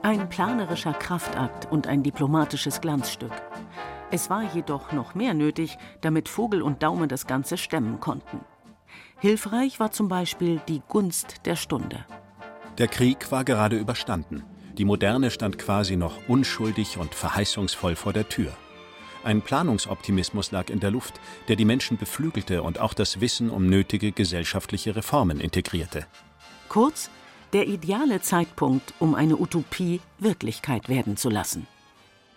Ein 0.03 0.29
planerischer 0.29 0.93
Kraftakt 0.93 1.71
und 1.71 1.87
ein 1.87 2.03
diplomatisches 2.03 2.81
Glanzstück. 2.81 3.33
Es 4.11 4.31
war 4.31 4.43
jedoch 4.55 4.93
noch 4.93 5.15
mehr 5.15 5.35
nötig, 5.35 5.79
damit 6.01 6.29
Vogel 6.29 6.63
und 6.63 6.83
Daumen 6.83 7.09
das 7.09 7.27
Ganze 7.27 7.57
stemmen 7.57 8.01
konnten. 8.01 8.41
Hilfreich 9.19 9.81
war 9.81 9.91
zum 9.91 10.09
Beispiel 10.09 10.61
die 10.69 10.83
Gunst 10.89 11.47
der 11.47 11.57
Stunde. 11.57 12.05
Der 12.79 12.89
Krieg 12.89 13.33
war 13.33 13.43
gerade 13.43 13.79
überstanden. 13.79 14.43
Die 14.77 14.85
Moderne 14.85 15.31
stand 15.31 15.57
quasi 15.57 15.97
noch 15.97 16.29
unschuldig 16.29 16.99
und 16.99 17.15
verheißungsvoll 17.15 17.97
vor 17.97 18.13
der 18.13 18.29
Tür. 18.29 18.53
Ein 19.25 19.41
Planungsoptimismus 19.41 20.53
lag 20.53 20.69
in 20.69 20.81
der 20.81 20.91
Luft, 20.91 21.15
der 21.49 21.57
die 21.57 21.65
Menschen 21.65 21.97
beflügelte 21.97 22.63
und 22.63 22.79
auch 22.79 22.93
das 22.93 23.23
Wissen 23.23 23.49
um 23.49 23.67
nötige 23.67 24.13
gesellschaftliche 24.13 24.95
Reformen 24.95 25.41
integrierte. 25.41 26.07
Kurz, 26.69 27.09
der 27.55 27.67
ideale 27.67 28.21
Zeitpunkt, 28.21 28.93
um 28.99 29.15
eine 29.15 29.39
Utopie 29.39 30.01
Wirklichkeit 30.19 30.91
werden 30.91 31.17
zu 31.17 31.31
lassen. 31.31 31.67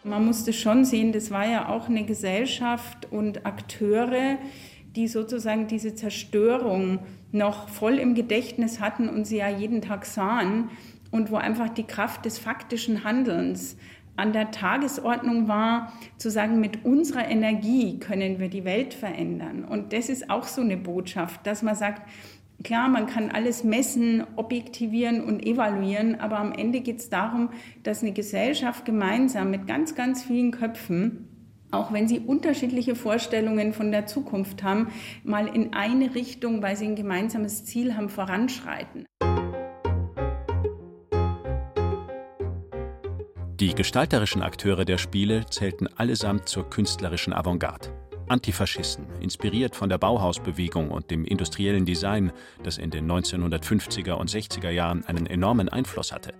Man 0.05 0.25
musste 0.25 0.53
schon 0.53 0.85
sehen, 0.85 1.11
das 1.11 1.29
war 1.31 1.45
ja 1.45 1.67
auch 1.67 1.89
eine 1.89 2.05
Gesellschaft 2.05 3.11
und 3.11 3.45
Akteure, 3.45 4.37
die 4.95 5.07
sozusagen 5.07 5.67
diese 5.67 5.95
Zerstörung 5.95 6.99
noch 7.31 7.69
voll 7.69 7.99
im 7.99 8.15
Gedächtnis 8.15 8.79
hatten 8.79 9.07
und 9.07 9.25
sie 9.25 9.37
ja 9.37 9.49
jeden 9.49 9.81
Tag 9.81 10.05
sahen 10.05 10.69
und 11.11 11.31
wo 11.31 11.35
einfach 11.35 11.69
die 11.69 11.83
Kraft 11.83 12.25
des 12.25 12.39
faktischen 12.39 13.03
Handelns 13.03 13.77
an 14.15 14.33
der 14.33 14.51
Tagesordnung 14.51 15.47
war, 15.47 15.93
zu 16.17 16.29
sagen, 16.29 16.59
mit 16.59 16.83
unserer 16.83 17.29
Energie 17.29 17.99
können 17.99 18.39
wir 18.39 18.49
die 18.49 18.65
Welt 18.65 18.93
verändern. 18.93 19.63
Und 19.63 19.93
das 19.93 20.09
ist 20.09 20.29
auch 20.29 20.43
so 20.43 20.61
eine 20.61 20.75
Botschaft, 20.75 21.47
dass 21.47 21.63
man 21.63 21.75
sagt, 21.75 22.01
klar, 22.63 22.89
man 22.89 23.07
kann 23.07 23.31
alles 23.31 23.63
messen, 23.63 24.25
objektivieren 24.35 25.23
und 25.23 25.45
evaluieren, 25.45 26.19
aber 26.19 26.37
am 26.37 26.51
Ende 26.51 26.81
geht 26.81 26.99
es 26.99 27.09
darum, 27.09 27.49
dass 27.83 28.01
eine 28.01 28.11
Gesellschaft 28.11 28.83
gemeinsam 28.83 29.51
mit 29.51 29.67
ganz, 29.67 29.95
ganz 29.95 30.23
vielen 30.23 30.51
Köpfen 30.51 31.28
auch 31.71 31.93
wenn 31.93 32.07
sie 32.07 32.19
unterschiedliche 32.19 32.95
Vorstellungen 32.95 33.73
von 33.73 33.91
der 33.91 34.05
Zukunft 34.05 34.63
haben, 34.63 34.87
mal 35.23 35.47
in 35.47 35.73
eine 35.73 36.15
Richtung, 36.15 36.61
weil 36.61 36.75
sie 36.75 36.85
ein 36.85 36.95
gemeinsames 36.95 37.65
Ziel 37.65 37.95
haben, 37.95 38.09
voranschreiten. 38.09 39.05
Die 43.59 43.75
gestalterischen 43.75 44.41
Akteure 44.41 44.85
der 44.85 44.97
Spiele 44.97 45.45
zählten 45.49 45.87
allesamt 45.87 46.47
zur 46.47 46.69
künstlerischen 46.69 47.33
Avantgarde. 47.33 47.89
Antifaschisten, 48.29 49.05
inspiriert 49.19 49.75
von 49.75 49.89
der 49.89 49.97
Bauhausbewegung 49.97 50.91
und 50.91 51.11
dem 51.11 51.25
industriellen 51.25 51.85
Design, 51.85 52.31
das 52.63 52.77
in 52.77 52.89
den 52.91 53.11
1950er 53.11 54.13
und 54.13 54.29
60er 54.29 54.69
Jahren 54.69 55.03
einen 55.05 55.25
enormen 55.25 55.67
Einfluss 55.67 56.13
hatte. 56.13 56.33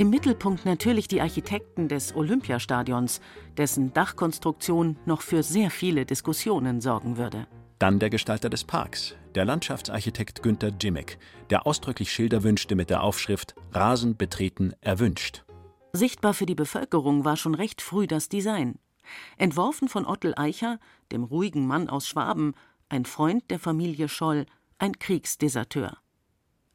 Im 0.00 0.08
Mittelpunkt 0.08 0.64
natürlich 0.64 1.08
die 1.08 1.20
Architekten 1.20 1.86
des 1.86 2.16
Olympiastadions, 2.16 3.20
dessen 3.58 3.92
Dachkonstruktion 3.92 4.96
noch 5.04 5.20
für 5.20 5.42
sehr 5.42 5.70
viele 5.70 6.06
Diskussionen 6.06 6.80
sorgen 6.80 7.18
würde. 7.18 7.46
Dann 7.78 7.98
der 7.98 8.08
Gestalter 8.08 8.48
des 8.48 8.64
Parks, 8.64 9.14
der 9.34 9.44
Landschaftsarchitekt 9.44 10.42
Günter 10.42 10.70
Jimmick, 10.80 11.18
der 11.50 11.66
ausdrücklich 11.66 12.10
Schilder 12.10 12.42
wünschte 12.42 12.76
mit 12.76 12.88
der 12.88 13.02
Aufschrift 13.02 13.54
Rasen 13.72 14.16
betreten 14.16 14.72
erwünscht. 14.80 15.44
Sichtbar 15.92 16.32
für 16.32 16.46
die 16.46 16.54
Bevölkerung 16.54 17.26
war 17.26 17.36
schon 17.36 17.54
recht 17.54 17.82
früh 17.82 18.06
das 18.06 18.30
Design. 18.30 18.78
Entworfen 19.36 19.86
von 19.90 20.06
Ottel 20.06 20.32
Eicher, 20.34 20.78
dem 21.12 21.24
ruhigen 21.24 21.66
Mann 21.66 21.90
aus 21.90 22.08
Schwaben, 22.08 22.54
ein 22.88 23.04
Freund 23.04 23.50
der 23.50 23.58
Familie 23.58 24.08
Scholl, 24.08 24.46
ein 24.78 24.98
Kriegsdeserteur. 24.98 25.98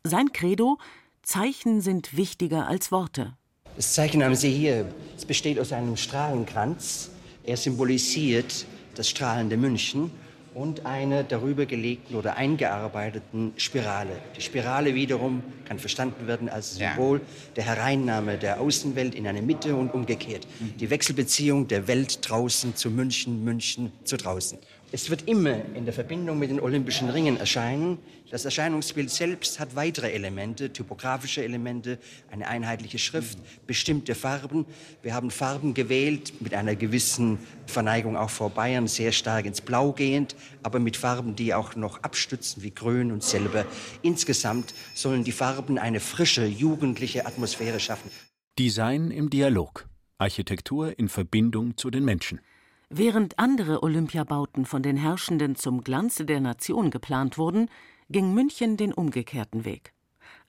Sein 0.03 0.31
Credo: 0.31 0.77
Zeichen 1.25 1.81
sind 1.81 2.15
wichtiger 2.15 2.67
als 2.67 2.91
Worte. 2.91 3.33
Das 3.75 3.95
Zeichen 3.95 4.23
haben 4.23 4.35
Sie 4.35 4.51
hier. 4.51 4.85
Es 5.17 5.25
besteht 5.25 5.59
aus 5.59 5.73
einem 5.73 5.97
Strahlenkranz. 5.97 7.09
Er 7.43 7.57
symbolisiert 7.57 8.67
das 8.93 9.09
strahlende 9.09 9.57
München 9.57 10.11
und 10.53 10.85
einer 10.85 11.23
darüber 11.23 11.65
gelegten 11.65 12.13
oder 12.15 12.37
eingearbeiteten 12.37 13.53
Spirale. 13.57 14.21
Die 14.37 14.41
Spirale 14.41 14.93
wiederum 14.93 15.41
kann 15.65 15.79
verstanden 15.79 16.27
werden 16.27 16.47
als 16.47 16.75
Symbol 16.75 17.17
ja. 17.17 17.25
der 17.55 17.65
Hereinnahme 17.65 18.37
der 18.37 18.61
Außenwelt 18.61 19.15
in 19.15 19.27
eine 19.27 19.41
Mitte 19.41 19.75
und 19.75 19.95
umgekehrt. 19.95 20.45
Mhm. 20.59 20.77
Die 20.77 20.91
Wechselbeziehung 20.91 21.67
der 21.67 21.87
Welt 21.87 22.19
draußen 22.21 22.75
zu 22.75 22.91
München, 22.91 23.43
München 23.43 23.91
zu 24.03 24.15
draußen. 24.15 24.59
Es 24.91 25.09
wird 25.09 25.27
immer 25.27 25.57
in 25.75 25.85
der 25.85 25.93
Verbindung 25.93 26.37
mit 26.37 26.51
den 26.51 26.59
Olympischen 26.59 27.09
Ringen 27.09 27.35
erscheinen. 27.37 27.97
Das 28.35 28.43
Erscheinungsbild 28.43 29.09
selbst 29.09 29.61
hat 29.61 29.77
weitere 29.77 30.11
Elemente, 30.11 30.73
typografische 30.73 31.41
Elemente, 31.41 31.99
eine 32.29 32.49
einheitliche 32.49 32.99
Schrift, 32.99 33.37
bestimmte 33.65 34.13
Farben. 34.13 34.65
Wir 35.01 35.13
haben 35.13 35.31
Farben 35.31 35.73
gewählt 35.73 36.33
mit 36.41 36.53
einer 36.53 36.75
gewissen 36.75 37.39
Verneigung 37.65 38.17
auch 38.17 38.29
vor 38.29 38.49
Bayern, 38.49 38.89
sehr 38.89 39.13
stark 39.13 39.45
ins 39.45 39.61
Blau 39.61 39.93
gehend, 39.93 40.35
aber 40.63 40.79
mit 40.79 40.97
Farben, 40.97 41.37
die 41.37 41.53
auch 41.53 41.77
noch 41.77 42.03
abstützen 42.03 42.61
wie 42.61 42.71
Grün 42.71 43.13
und 43.13 43.23
Silber. 43.23 43.63
Insgesamt 44.01 44.73
sollen 44.93 45.23
die 45.23 45.31
Farben 45.31 45.77
eine 45.77 46.01
frische, 46.01 46.45
jugendliche 46.45 47.25
Atmosphäre 47.25 47.79
schaffen. 47.79 48.11
Design 48.59 49.11
im 49.11 49.29
Dialog. 49.29 49.87
Architektur 50.17 50.99
in 50.99 51.07
Verbindung 51.07 51.77
zu 51.77 51.89
den 51.89 52.03
Menschen. 52.03 52.41
Während 52.89 53.39
andere 53.39 53.81
Olympiabauten 53.81 54.65
von 54.65 54.83
den 54.83 54.97
Herrschenden 54.97 55.55
zum 55.55 55.85
Glanze 55.85 56.25
der 56.25 56.41
Nation 56.41 56.91
geplant 56.91 57.37
wurden, 57.37 57.69
ging 58.09 58.33
München 58.33 58.77
den 58.77 58.93
umgekehrten 58.93 59.65
Weg. 59.65 59.93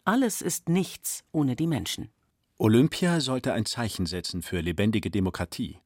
Alles 0.05 0.43
ist 0.43 0.69
nichts 0.69 1.25
ohne 1.33 1.57
die 1.57 1.67
Menschen. 1.67 2.11
Olympia 2.59 3.21
sollte 3.21 3.53
ein 3.53 3.67
Zeichen 3.67 4.07
setzen 4.07 4.43
für 4.43 4.61
lebendige 4.61 5.11
Demokratie. 5.11 5.79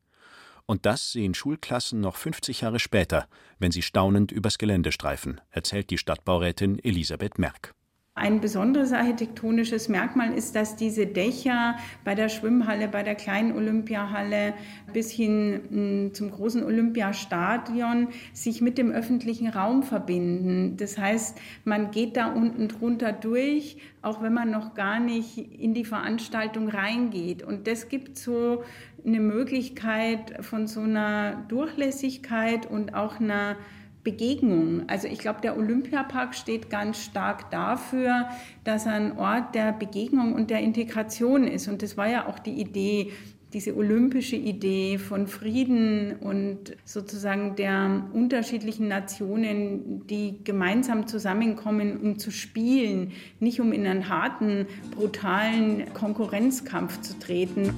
Und 0.66 0.86
das 0.86 1.12
sehen 1.12 1.34
Schulklassen 1.34 2.00
noch 2.00 2.16
50 2.16 2.60
Jahre 2.60 2.78
später, 2.78 3.26
wenn 3.58 3.72
sie 3.72 3.82
staunend 3.82 4.30
übers 4.30 4.58
Gelände 4.58 4.92
streifen, 4.92 5.40
erzählt 5.50 5.90
die 5.90 5.98
Stadtbaurätin 5.98 6.78
Elisabeth 6.78 7.38
Merck. 7.38 7.74
Ein 8.20 8.42
besonderes 8.42 8.92
architektonisches 8.92 9.88
Merkmal 9.88 10.34
ist, 10.34 10.54
dass 10.54 10.76
diese 10.76 11.06
Dächer 11.06 11.76
bei 12.04 12.14
der 12.14 12.28
Schwimmhalle, 12.28 12.86
bei 12.86 13.02
der 13.02 13.14
kleinen 13.14 13.52
Olympiahalle 13.56 14.52
bis 14.92 15.10
hin 15.10 15.60
hm, 15.70 16.10
zum 16.12 16.30
großen 16.30 16.62
Olympiastadion 16.62 18.08
sich 18.34 18.60
mit 18.60 18.76
dem 18.76 18.90
öffentlichen 18.90 19.48
Raum 19.48 19.82
verbinden. 19.82 20.76
Das 20.76 20.98
heißt, 20.98 21.38
man 21.64 21.92
geht 21.92 22.18
da 22.18 22.30
unten 22.30 22.68
drunter 22.68 23.10
durch, 23.14 23.78
auch 24.02 24.22
wenn 24.22 24.34
man 24.34 24.50
noch 24.50 24.74
gar 24.74 25.00
nicht 25.00 25.38
in 25.38 25.72
die 25.72 25.86
Veranstaltung 25.86 26.68
reingeht. 26.68 27.42
Und 27.42 27.66
das 27.66 27.88
gibt 27.88 28.18
so 28.18 28.64
eine 29.02 29.20
Möglichkeit 29.20 30.44
von 30.44 30.66
so 30.66 30.82
einer 30.82 31.42
Durchlässigkeit 31.48 32.66
und 32.66 32.94
auch 32.94 33.18
einer 33.18 33.56
Begegnung. 34.02 34.84
Also 34.88 35.08
ich 35.08 35.18
glaube, 35.18 35.40
der 35.42 35.56
Olympiapark 35.56 36.34
steht 36.34 36.70
ganz 36.70 37.04
stark 37.04 37.50
dafür, 37.50 38.28
dass 38.64 38.86
er 38.86 38.94
ein 38.94 39.18
Ort 39.18 39.54
der 39.54 39.72
Begegnung 39.72 40.34
und 40.34 40.50
der 40.50 40.60
Integration 40.60 41.44
ist. 41.44 41.68
Und 41.68 41.82
das 41.82 41.96
war 41.96 42.08
ja 42.08 42.26
auch 42.26 42.38
die 42.38 42.60
Idee, 42.60 43.12
diese 43.52 43.76
olympische 43.76 44.36
Idee 44.36 44.98
von 44.98 45.26
Frieden 45.26 46.16
und 46.20 46.76
sozusagen 46.84 47.56
der 47.56 48.04
unterschiedlichen 48.12 48.88
Nationen, 48.88 50.06
die 50.06 50.38
gemeinsam 50.44 51.06
zusammenkommen, 51.06 51.98
um 52.00 52.18
zu 52.18 52.30
spielen, 52.30 53.12
nicht 53.40 53.60
um 53.60 53.72
in 53.72 53.86
einen 53.86 54.08
harten, 54.08 54.66
brutalen 54.94 55.92
Konkurrenzkampf 55.94 57.00
zu 57.00 57.18
treten. 57.18 57.74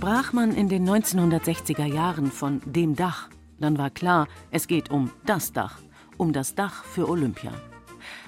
Sprach 0.00 0.32
man 0.32 0.54
in 0.56 0.70
den 0.70 0.88
1960er 0.88 1.84
Jahren 1.84 2.32
von 2.32 2.62
dem 2.64 2.96
Dach, 2.96 3.28
dann 3.58 3.76
war 3.76 3.90
klar, 3.90 4.28
es 4.50 4.66
geht 4.66 4.90
um 4.90 5.10
das 5.26 5.52
Dach, 5.52 5.78
um 6.16 6.32
das 6.32 6.54
Dach 6.54 6.84
für 6.84 7.06
Olympia. 7.06 7.52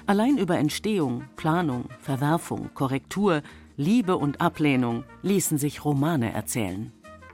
Allein 0.05 0.37
über 0.37 0.55
Entstehung, 0.59 1.23
Planung, 1.35 1.85
Verwerfung, 1.99 2.69
Korrektur, 2.75 3.41
Liebe 3.75 4.17
und 4.17 4.39
Ablehnung 4.39 5.03
ließen 5.23 5.57
sich 5.57 5.83
Romane 5.83 6.31
erzählen. 6.31 6.93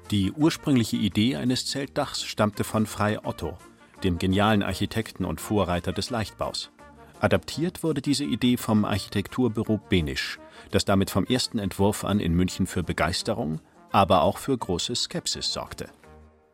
Die 0.10 0.31
ursprüngliche 0.31 0.96
Idee 0.96 1.36
eines 1.36 1.65
Zeltdachs 1.65 2.24
stammte 2.24 2.63
von 2.63 2.86
Frei 2.86 3.19
Otto, 3.25 3.58
dem 4.05 4.19
genialen 4.19 4.63
Architekten 4.63 5.25
und 5.25 5.41
Vorreiter 5.41 5.91
des 5.91 6.12
Leichtbaus. 6.12 6.72
Adaptiert 7.19 7.84
wurde 7.84 8.01
diese 8.01 8.24
Idee 8.24 8.55
vom 8.55 8.86
Architekturbüro 8.86 9.81
Benisch, 9.89 10.39
das 10.72 10.86
damit 10.86 11.10
vom 11.10 11.25
ersten 11.25 11.60
Entwurf 11.60 12.05
an 12.05 12.22
in 12.22 12.34
München 12.34 12.67
für 12.67 12.84
Begeisterung, 12.84 13.60
aber 13.91 14.22
auch 14.22 14.38
für 14.38 14.58
große 14.58 14.96
Skepsis 14.96 15.51
sorgte. 15.51 15.89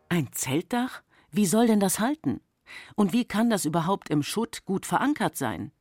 Ein 0.09 0.31
Zeltdach? 0.31 1.01
Wie 1.31 1.45
soll 1.45 1.67
denn 1.67 1.79
das 1.79 1.99
halten? 1.99 2.41
Und 2.95 3.13
wie 3.13 3.25
kann 3.25 3.49
das 3.49 3.65
überhaupt 3.65 4.09
im 4.09 4.23
Schutt 4.23 4.65
gut 4.65 4.85
verankert 4.85 5.35
sein? 5.35 5.71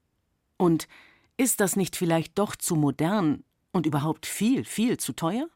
Und 0.57 0.89
ist 1.37 1.61
das 1.61 1.77
nicht 1.77 1.97
vielleicht 1.97 2.39
doch 2.39 2.57
zu 2.57 2.77
modern 2.77 3.45
und 3.73 3.87
überhaupt 3.87 4.27
viel, 4.27 4.65
viel 4.65 4.99
zu 4.99 5.13
teuer? 5.13 5.49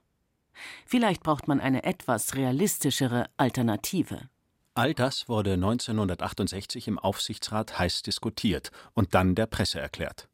Vielleicht 0.87 1.23
braucht 1.23 1.47
man 1.47 1.61
eine 1.61 1.85
etwas 1.85 2.35
realistischere 2.35 3.27
Alternative. 3.37 4.29
All 4.75 4.95
das 4.95 5.29
wurde 5.29 5.55
1968 5.55 6.89
im 6.89 6.99
Aufsichtsrat 6.99 7.79
heiß 7.79 8.03
diskutiert 8.03 8.71
und 8.95 9.15
dann 9.15 9.35
der 9.35 9.47
Presse 9.47 9.81
erklärt. 9.81 10.29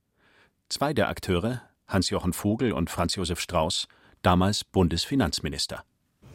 Zwei 0.68 0.92
der 0.92 1.08
Akteure, 1.08 1.62
Hans-Jochen 1.88 2.32
Vogel 2.32 2.72
und 2.72 2.90
Franz 2.90 3.14
Josef 3.14 3.40
Strauß, 3.40 3.88
damals 4.24 4.64
Bundesfinanzminister. 4.64 5.84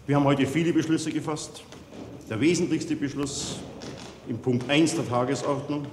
Wir 0.06 0.16
haben 0.16 0.26
heute 0.26 0.46
viele 0.46 0.72
Beschlüsse 0.74 1.12
gefasst. 1.12 1.64
Der 2.30 2.40
wesentlichste 2.40 2.96
Beschluss 2.96 3.60
im 4.28 4.38
Punkt 4.38 4.70
1 4.70 4.96
der 4.96 5.08
Tagesordnung 5.08 5.88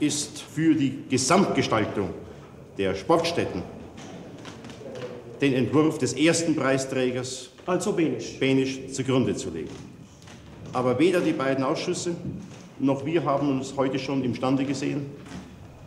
ist 0.00 0.42
für 0.42 0.74
die 0.74 1.04
Gesamtgestaltung 1.08 2.10
der 2.76 2.94
Sportstätten 2.94 3.62
den 5.40 5.54
Entwurf 5.54 5.98
des 5.98 6.12
ersten 6.12 6.54
Preisträgers, 6.54 7.50
also 7.66 7.92
Benisch. 7.92 8.38
Benisch, 8.38 8.78
zugrunde 8.92 9.34
zu 9.34 9.50
legen. 9.50 9.74
Aber 10.72 10.98
weder 10.98 11.20
die 11.20 11.32
beiden 11.32 11.64
Ausschüsse 11.64 12.14
noch 12.78 13.04
wir 13.04 13.24
haben 13.24 13.48
uns 13.48 13.74
heute 13.76 13.98
schon 13.98 14.24
imstande 14.24 14.64
gesehen, 14.64 15.06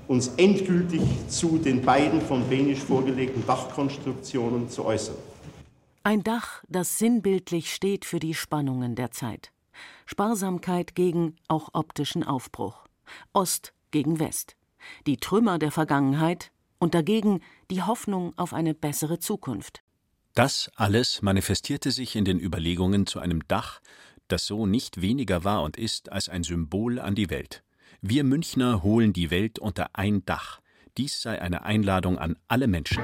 uns 0.08 0.30
endgültig 0.38 1.02
zu 1.28 1.58
den 1.58 1.82
beiden 1.82 2.22
von 2.22 2.48
Benisch 2.48 2.80
vorgelegten 2.80 3.46
Dachkonstruktionen 3.46 4.70
zu 4.70 4.86
äußern. 4.86 5.16
Ein 6.04 6.24
Dach, 6.24 6.64
das 6.68 7.00
sinnbildlich 7.00 7.74
steht 7.74 8.06
für 8.06 8.20
die 8.20 8.36
Spannungen 8.36 8.96
der 8.96 9.12
Zeit. 9.12 9.52
Sparsamkeit 10.06 10.96
gegen 10.96 11.36
auch 11.48 11.70
optischen 11.74 12.24
Aufbruch. 12.24 12.86
Ost 13.34 13.74
gegen 13.92 14.20
West. 14.20 14.56
Die 15.08 15.18
Trümmer 15.18 15.58
der 15.58 15.72
Vergangenheit 15.72 16.52
und 16.78 16.94
dagegen 16.94 17.42
die 17.72 17.82
Hoffnung 17.82 18.34
auf 18.38 18.54
eine 18.54 18.74
bessere 18.74 19.20
Zukunft. 19.20 19.82
Das 20.36 20.70
alles 20.76 21.22
manifestierte 21.22 21.92
sich 21.92 22.16
in 22.16 22.26
den 22.26 22.40
Überlegungen 22.40 23.08
zu 23.08 23.20
einem 23.20 23.48
Dach, 23.48 23.80
das 24.28 24.46
so 24.46 24.66
nicht 24.66 25.02
weniger 25.02 25.44
war 25.44 25.64
und 25.64 25.78
ist 25.78 26.12
als 26.12 26.30
ein 26.30 26.44
Symbol 26.44 27.00
an 27.00 27.16
die 27.16 27.30
Welt. 27.30 27.64
Wir 28.08 28.24
Münchner 28.24 28.84
holen 28.84 29.14
die 29.14 29.32
Welt 29.32 29.58
unter 29.58 29.88
ein 29.94 30.24
Dach. 30.26 30.62
Dies 30.96 31.24
sei 31.24 31.42
eine 31.42 31.64
Einladung 31.64 32.20
an 32.20 32.36
alle 32.48 32.68
Menschen. 32.68 33.02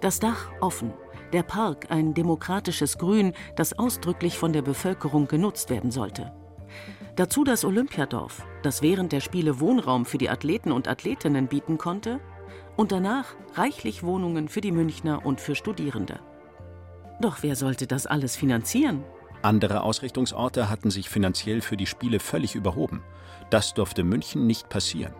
Das 0.00 0.18
Dach 0.18 0.50
offen, 0.60 0.92
der 1.32 1.44
Park 1.44 1.92
ein 1.92 2.12
demokratisches 2.12 2.98
Grün, 2.98 3.32
das 3.54 3.78
ausdrücklich 3.78 4.36
von 4.36 4.52
der 4.52 4.62
Bevölkerung 4.62 5.28
genutzt 5.28 5.70
werden 5.70 5.92
sollte. 5.92 6.32
Dazu 7.14 7.44
das 7.44 7.64
Olympiadorf, 7.64 8.44
das 8.64 8.82
während 8.82 9.12
der 9.12 9.20
Spiele 9.20 9.60
Wohnraum 9.60 10.04
für 10.04 10.18
die 10.18 10.30
Athleten 10.30 10.72
und 10.72 10.88
Athletinnen 10.88 11.46
bieten 11.46 11.78
konnte 11.78 12.18
und 12.76 12.90
danach 12.90 13.36
reichlich 13.54 14.02
Wohnungen 14.02 14.48
für 14.48 14.60
die 14.60 14.72
Münchner 14.72 15.24
und 15.24 15.40
für 15.40 15.54
Studierende. 15.54 16.18
Doch 17.20 17.38
wer 17.42 17.56
sollte 17.56 17.86
das 17.86 18.06
alles 18.06 18.36
finanzieren? 18.36 19.04
Andere 19.42 19.82
Ausrichtungsorte 19.82 20.68
hatten 20.68 20.90
sich 20.90 21.08
finanziell 21.08 21.60
für 21.60 21.76
die 21.76 21.86
Spiele 21.86 22.20
völlig 22.20 22.54
überhoben. 22.54 23.02
Das 23.50 23.74
durfte 23.74 24.04
München 24.04 24.46
nicht 24.46 24.68
passieren. 24.68 25.14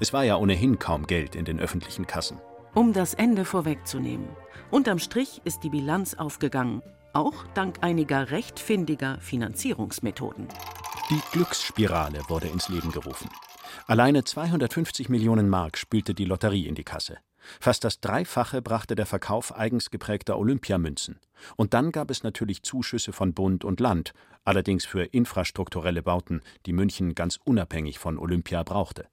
Es 0.00 0.12
war 0.12 0.24
ja 0.24 0.36
ohnehin 0.36 0.78
kaum 0.78 1.06
Geld 1.06 1.34
in 1.34 1.44
den 1.44 1.60
öffentlichen 1.60 2.06
Kassen. 2.06 2.40
Um 2.74 2.92
das 2.92 3.14
Ende 3.14 3.44
vorwegzunehmen. 3.44 4.28
Unterm 4.70 4.98
Strich 4.98 5.40
ist 5.44 5.64
die 5.64 5.70
Bilanz 5.70 6.14
aufgegangen, 6.14 6.82
auch 7.12 7.34
dank 7.54 7.78
einiger 7.80 8.30
recht 8.30 8.60
findiger 8.60 9.18
Finanzierungsmethoden. 9.20 10.46
Die 11.10 11.20
Glücksspirale 11.32 12.20
wurde 12.28 12.46
ins 12.46 12.68
Leben 12.68 12.92
gerufen. 12.92 13.28
Alleine 13.86 14.22
250 14.22 15.08
Millionen 15.08 15.48
Mark 15.48 15.76
spülte 15.76 16.14
die 16.14 16.24
Lotterie 16.24 16.66
in 16.66 16.76
die 16.76 16.84
Kasse. 16.84 17.18
Fast 17.60 17.84
das 17.84 18.00
Dreifache 18.00 18.62
brachte 18.62 18.94
der 18.94 19.06
Verkauf 19.06 19.54
eigens 19.56 19.90
geprägter 19.90 20.38
Olympiamünzen. 20.38 21.18
Und 21.56 21.74
dann 21.74 21.92
gab 21.92 22.10
es 22.10 22.22
natürlich 22.22 22.62
Zuschüsse 22.62 23.12
von 23.12 23.34
Bund 23.34 23.64
und 23.64 23.80
Land, 23.80 24.12
allerdings 24.44 24.84
für 24.84 25.04
infrastrukturelle 25.04 26.02
Bauten, 26.02 26.42
die 26.66 26.72
München 26.72 27.14
ganz 27.14 27.38
unabhängig 27.44 27.98
von 27.98 28.18
Olympia 28.18 28.62
brauchte. 28.62 29.06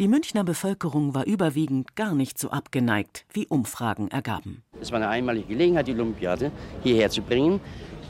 Die 0.00 0.08
Münchner 0.08 0.42
Bevölkerung 0.42 1.14
war 1.14 1.24
überwiegend 1.24 1.94
gar 1.94 2.16
nicht 2.16 2.36
so 2.36 2.50
abgeneigt, 2.50 3.26
wie 3.32 3.46
Umfragen 3.46 4.08
ergaben. 4.08 4.64
Es 4.80 4.90
war 4.90 4.96
eine 4.96 5.08
einmalige 5.08 5.46
Gelegenheit, 5.46 5.86
die 5.86 5.92
Olympiade 5.92 6.50
hierher 6.82 7.08
zu 7.10 7.22
bringen. 7.22 7.60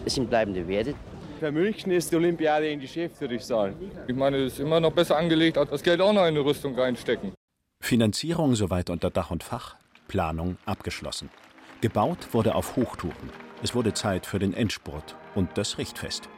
Es 0.07 0.15
sind 0.15 0.31
bleibende 0.31 0.67
Werte. 0.67 0.95
Für 1.39 1.53
München 1.53 1.93
ist 1.93 2.11
die 2.11 2.17
Olympiade 2.17 2.69
in 2.69 2.81
Geschäft, 2.81 3.21
würde 3.21 3.35
ich 3.35 3.45
sagen. 3.45 3.77
Ich 4.09 4.17
meine, 4.17 4.39
es 4.39 4.55
ist 4.55 4.61
immer 4.61 4.81
noch 4.81 4.93
besser 4.93 5.19
angelegt, 5.19 5.59
als 5.59 5.69
das 5.69 5.83
Geld 5.83 6.01
auch 6.01 6.15
noch 6.15 6.23
in 6.23 6.29
eine 6.29 6.41
Rüstung 6.41 6.75
reinstecken. 6.75 7.34
Finanzierung 7.85 8.55
soweit 8.55 8.89
unter 8.89 9.11
Dach 9.11 9.31
und 9.31 9.43
Fach, 9.43 9.77
Planung 10.09 10.57
abgeschlossen. 10.65 11.31
Gebaut 11.81 12.33
wurde 12.33 12.55
auf 12.55 12.77
Hochtouren. 12.77 13.31
Es 13.63 13.75
wurde 13.75 13.93
Zeit 13.93 14.25
für 14.25 14.39
den 14.39 14.55
Endspurt 14.55 15.15
und 15.35 15.57
das 15.59 15.77
Richtfest. 15.77 16.29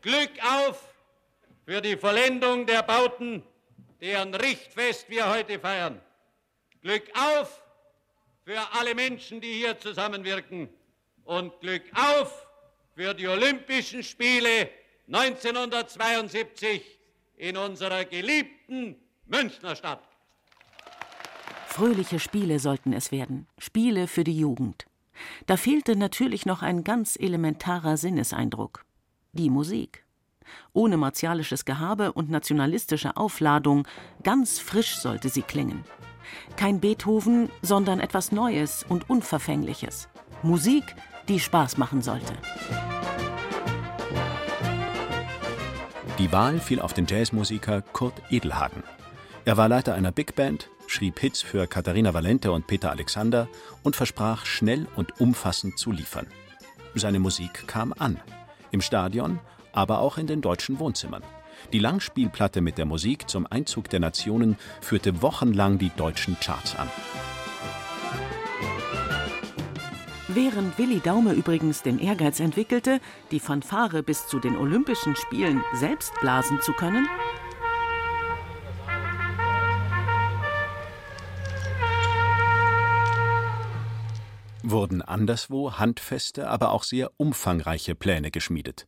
Glück 0.00 0.30
auf 0.42 0.94
für 1.66 1.80
die 1.80 1.96
Vollendung 1.96 2.64
der 2.64 2.82
Bauten 2.82 3.42
deren 4.00 4.34
Richtfest 4.34 5.10
wir 5.10 5.28
heute 5.28 5.58
feiern. 5.58 6.00
Glück 6.82 7.02
auf 7.14 7.62
für 8.44 8.60
alle 8.78 8.94
Menschen, 8.94 9.40
die 9.40 9.52
hier 9.52 9.78
zusammenwirken 9.78 10.68
und 11.24 11.58
Glück 11.60 11.82
auf 11.94 12.46
für 12.94 13.14
die 13.14 13.26
Olympischen 13.26 14.02
Spiele 14.02 14.70
1972 15.08 16.82
in 17.36 17.56
unserer 17.56 18.04
geliebten 18.04 18.96
Münchner 19.28 19.76
Stadt. 19.76 20.00
Fröhliche 21.66 22.18
Spiele 22.18 22.58
sollten 22.58 22.92
es 22.92 23.12
werden, 23.12 23.46
Spiele 23.58 24.08
für 24.08 24.24
die 24.24 24.38
Jugend. 24.38 24.86
Da 25.46 25.56
fehlte 25.56 25.96
natürlich 25.96 26.46
noch 26.46 26.62
ein 26.62 26.82
ganz 26.82 27.16
elementarer 27.16 27.96
Sinneseindruck, 27.96 28.84
die 29.32 29.50
Musik 29.50 30.04
ohne 30.72 30.96
martialisches 30.96 31.64
Gehabe 31.64 32.12
und 32.12 32.30
nationalistische 32.30 33.16
Aufladung, 33.16 33.86
ganz 34.22 34.58
frisch 34.58 34.96
sollte 34.96 35.28
sie 35.28 35.42
klingen. 35.42 35.84
Kein 36.56 36.80
Beethoven, 36.80 37.50
sondern 37.62 38.00
etwas 38.00 38.32
Neues 38.32 38.84
und 38.88 39.08
Unverfängliches. 39.08 40.08
Musik, 40.42 40.84
die 41.28 41.40
Spaß 41.40 41.78
machen 41.78 42.02
sollte. 42.02 42.34
Die 46.18 46.32
Wahl 46.32 46.58
fiel 46.58 46.80
auf 46.80 46.94
den 46.94 47.06
Jazzmusiker 47.06 47.82
Kurt 47.82 48.14
Edelhagen. 48.30 48.82
Er 49.48 49.56
war 49.56 49.70
Leiter 49.70 49.94
einer 49.94 50.12
Big 50.12 50.34
Band, 50.34 50.68
schrieb 50.88 51.18
Hits 51.20 51.40
für 51.40 51.66
Katharina 51.66 52.12
Valente 52.12 52.52
und 52.52 52.66
Peter 52.66 52.90
Alexander 52.90 53.48
und 53.82 53.96
versprach, 53.96 54.44
schnell 54.44 54.86
und 54.94 55.22
umfassend 55.22 55.78
zu 55.78 55.90
liefern. 55.90 56.26
Seine 56.94 57.18
Musik 57.18 57.66
kam 57.66 57.94
an. 57.98 58.20
Im 58.72 58.82
Stadion 58.82 59.38
aber 59.72 60.00
auch 60.00 60.18
in 60.18 60.26
den 60.26 60.42
deutschen 60.42 60.78
Wohnzimmern. 60.78 61.22
Die 61.72 61.78
Langspielplatte 61.78 62.60
mit 62.60 62.76
der 62.76 62.84
Musik 62.84 63.30
zum 63.30 63.46
Einzug 63.46 63.88
der 63.88 64.00
Nationen 64.00 64.58
führte 64.82 65.22
wochenlang 65.22 65.78
die 65.78 65.92
deutschen 65.96 66.38
Charts 66.40 66.76
an. 66.76 66.90
Während 70.28 70.76
Willi 70.76 71.00
Daume 71.00 71.32
übrigens 71.32 71.82
den 71.82 71.98
Ehrgeiz 72.00 72.38
entwickelte, 72.38 73.00
die 73.30 73.40
Fanfare 73.40 74.02
bis 74.02 74.26
zu 74.26 74.40
den 74.40 74.58
Olympischen 74.58 75.16
Spielen 75.16 75.64
selbst 75.72 76.12
blasen 76.20 76.60
zu 76.60 76.74
können, 76.74 77.08
wurden 84.78 85.02
anderswo 85.02 85.72
handfeste, 85.72 86.48
aber 86.48 86.70
auch 86.70 86.84
sehr 86.84 87.10
umfangreiche 87.16 87.96
Pläne 87.96 88.30
geschmiedet. 88.30 88.86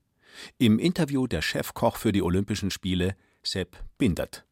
Im 0.57 0.79
Interview 0.79 1.27
der 1.27 1.43
Chefkoch 1.43 1.97
für 1.97 2.13
die 2.13 2.23
Olympischen 2.23 2.71
Spiele, 2.71 3.17
Sepp 3.43 3.77
Bindert. 3.99 4.45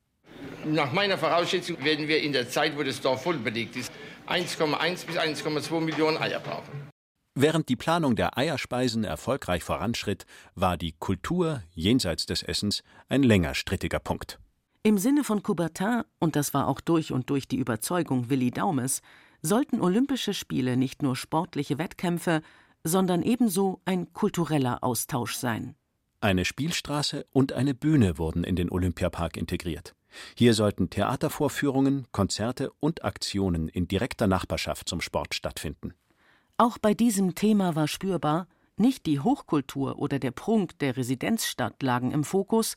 Nach 0.65 0.91
meiner 0.93 1.17
Vorausschätzung 1.17 1.77
werden 1.85 2.09
wir 2.09 2.21
in 2.21 2.33
der 2.33 2.51
Zeit, 2.51 2.77
wo 2.77 2.83
das 2.83 3.01
Dorf 3.01 3.23
voll 3.23 3.39
belegt 3.39 3.77
ist, 3.77 3.93
1,1 4.27 5.07
bis 5.07 5.17
1,2 5.17 5.81
Millionen 5.81 6.17
Eier 6.19 6.41
brauchen. 6.41 6.89
Während 7.37 7.69
die 7.69 7.77
Planung 7.77 8.17
der 8.17 8.37
Eierspeisen 8.37 9.05
erfolgreich 9.05 9.63
voranschritt, 9.63 10.27
war 10.57 10.77
die 10.77 10.91
Kultur 10.99 11.63
jenseits 11.73 12.27
des 12.27 12.43
Essens 12.43 12.83
ein 13.09 13.23
länger 13.23 13.55
strittiger 13.55 14.01
Punkt. 14.01 14.41
Im 14.83 14.99
Sinne 14.99 15.23
von 15.23 15.45
Coubertin, 15.45 16.03
und 16.19 16.35
das 16.35 16.53
war 16.53 16.67
auch 16.67 16.81
durch 16.81 17.13
und 17.13 17.31
durch 17.31 17.47
die 17.47 17.59
Überzeugung 17.59 18.29
Willi 18.29 18.51
Daumes, 18.51 19.03
sollten 19.43 19.81
Olympische 19.81 20.35
Spiele 20.35 20.77
nicht 20.77 21.03
nur 21.03 21.17
sportliche 21.17 21.79
Wettkämpfe, 21.79 22.43
sondern 22.85 23.23
ebenso 23.23 23.81
ein 23.85 24.13
kultureller 24.13 24.83
Austausch 24.83 25.35
sein. 25.35 25.75
Eine 26.21 26.45
Spielstraße 26.45 27.27
und 27.33 27.53
eine 27.53 27.75
Bühne 27.75 28.19
wurden 28.19 28.43
in 28.43 28.57
den 28.57 28.71
Olympiapark 28.71 29.37
integriert. 29.37 29.95
Hier 30.37 30.55
sollten 30.55 30.91
Theatervorführungen, 30.91 32.07
Konzerte 32.13 32.73
und 32.81 33.05
Aktionen 33.05 33.69
in 33.69 33.87
direkter 33.87 34.27
Nachbarschaft 34.27 34.89
zum 34.89 35.01
Sport 35.01 35.35
stattfinden. 35.35 35.95
Auch 36.57 36.79
bei 36.79 36.95
diesem 36.95 37.35
Thema 37.35 37.77
war 37.77 37.87
spürbar, 37.87 38.49
nicht 38.77 39.07
die 39.07 39.21
Hochkultur 39.21 39.99
oder 39.99 40.19
der 40.19 40.31
Prunk 40.31 40.79
der 40.79 40.97
Residenzstadt 40.97 41.83
lagen 41.83 42.11
im 42.11 42.25
Fokus, 42.25 42.75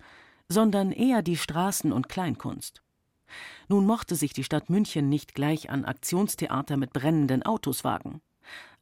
sondern 0.50 0.92
eher 0.92 1.22
die 1.22 1.38
Straßen- 1.38 1.92
und 1.92 2.10
Kleinkunst. 2.10 2.82
Nun 3.68 3.86
mochte 3.86 4.16
sich 4.16 4.34
die 4.34 4.44
Stadt 4.44 4.70
München 4.70 5.10
nicht 5.10 5.36
gleich 5.36 5.70
an 5.70 5.86
Aktionstheater 5.86 6.78
mit 6.78 6.94
brennenden 6.94 7.44
Autos 7.44 7.84
wagen. 7.84 8.22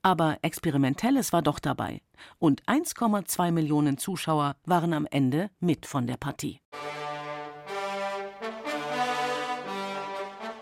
Aber 0.02 0.38
Experimentelles 0.42 1.34
war 1.34 1.42
doch 1.42 1.60
dabei. 1.60 2.02
Und 2.38 2.64
1,2 2.64 3.52
Millionen 3.52 3.98
Zuschauer 3.98 4.56
waren 4.66 4.94
am 4.94 5.06
Ende 5.10 5.50
mit 5.60 5.86
von 5.86 6.08
der 6.08 6.18
Partie. 6.18 6.62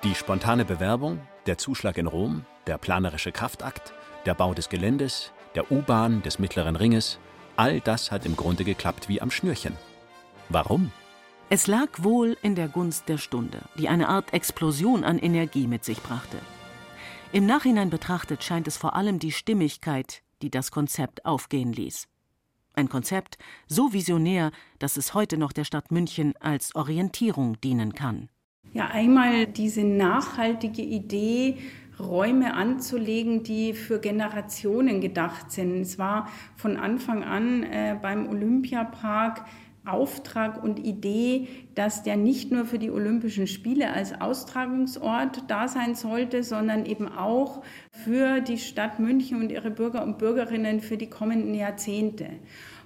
Die 0.04 0.16
spontane 0.16 0.66
Bewerbung, 0.66 1.20
der 1.48 1.58
Zuschlag 1.58 1.98
in 1.98 2.08
Rom, 2.08 2.46
der 2.66 2.78
planerische 2.78 3.32
Kraftakt, 3.32 3.94
der 4.26 4.34
Bau 4.34 4.54
des 4.54 4.70
Geländes, 4.70 5.32
der 5.56 5.72
U-Bahn, 5.72 6.22
des 6.22 6.40
Mittleren 6.40 6.76
Ringes, 6.76 7.20
all 7.56 7.82
das 7.82 8.12
hat 8.12 8.26
im 8.26 8.36
Grunde 8.36 8.64
geklappt 8.64 9.10
wie 9.10 9.22
am 9.22 9.32
Schnürchen. 9.32 9.76
Warum? 10.50 10.92
Es 11.50 11.66
lag 11.66 11.88
wohl 12.04 12.36
in 12.42 12.56
der 12.56 12.68
Gunst 12.68 13.08
der 13.08 13.18
Stunde, 13.18 13.62
die 13.80 13.88
eine 13.88 14.10
Art 14.10 14.34
Explosion 14.34 15.06
an 15.06 15.18
Energie 15.18 15.66
mit 15.66 15.86
sich 15.86 16.02
brachte. 16.02 16.40
Im 17.32 17.46
Nachhinein 17.46 17.90
betrachtet 17.90 18.44
scheint 18.44 18.68
es 18.68 18.76
vor 18.76 18.98
allem 18.98 19.18
die 19.18 19.32
Stimmigkeit, 19.32 20.24
die 20.42 20.50
das 20.50 20.72
Konzept 20.72 21.26
aufgehen 21.26 21.72
ließ. 21.72 22.10
Ein 22.74 22.90
Konzept 22.90 23.38
so 23.66 23.94
visionär, 23.94 24.52
dass 24.80 24.98
es 24.98 25.14
heute 25.14 25.38
noch 25.38 25.54
der 25.54 25.64
Stadt 25.64 25.90
München 25.90 26.34
als 26.42 26.76
Orientierung 26.76 27.60
dienen 27.62 27.94
kann. 27.94 28.28
Ja, 28.74 28.88
einmal 28.88 29.48
diese 29.48 29.86
nachhaltige 29.86 30.82
Idee, 30.82 31.60
Räume 31.98 32.54
anzulegen, 32.54 33.44
die 33.44 33.74
für 33.74 34.00
Generationen 34.00 35.02
gedacht 35.02 35.52
sind. 35.52 35.82
Es 35.82 35.98
war 35.98 36.28
von 36.56 36.78
Anfang 36.78 37.24
an 37.24 37.64
äh, 37.64 37.98
beim 38.00 38.28
Olympiapark 38.28 39.46
Auftrag 39.88 40.64
und 40.64 40.80
Idee, 40.80 41.48
dass 41.76 42.04
der 42.04 42.18
nicht 42.18 42.52
nur 42.52 42.66
für 42.66 42.80
die 42.80 42.92
Olympischen 42.92 43.48
Spiele 43.48 43.92
als 43.92 44.20
Austragungsort 44.20 45.44
da 45.48 45.68
sein 45.68 45.96
sollte, 45.96 46.44
sondern 46.44 46.86
eben 46.86 47.08
auch 47.08 47.64
für 47.92 48.42
die 48.42 48.58
Stadt 48.58 49.00
München 49.00 49.42
und 49.42 49.52
ihre 49.52 49.72
Bürger 49.72 50.04
und 50.04 50.18
Bürgerinnen 50.18 50.80
für 50.82 50.98
die 50.98 51.10
kommenden 51.10 51.54
Jahrzehnte. 51.54 52.28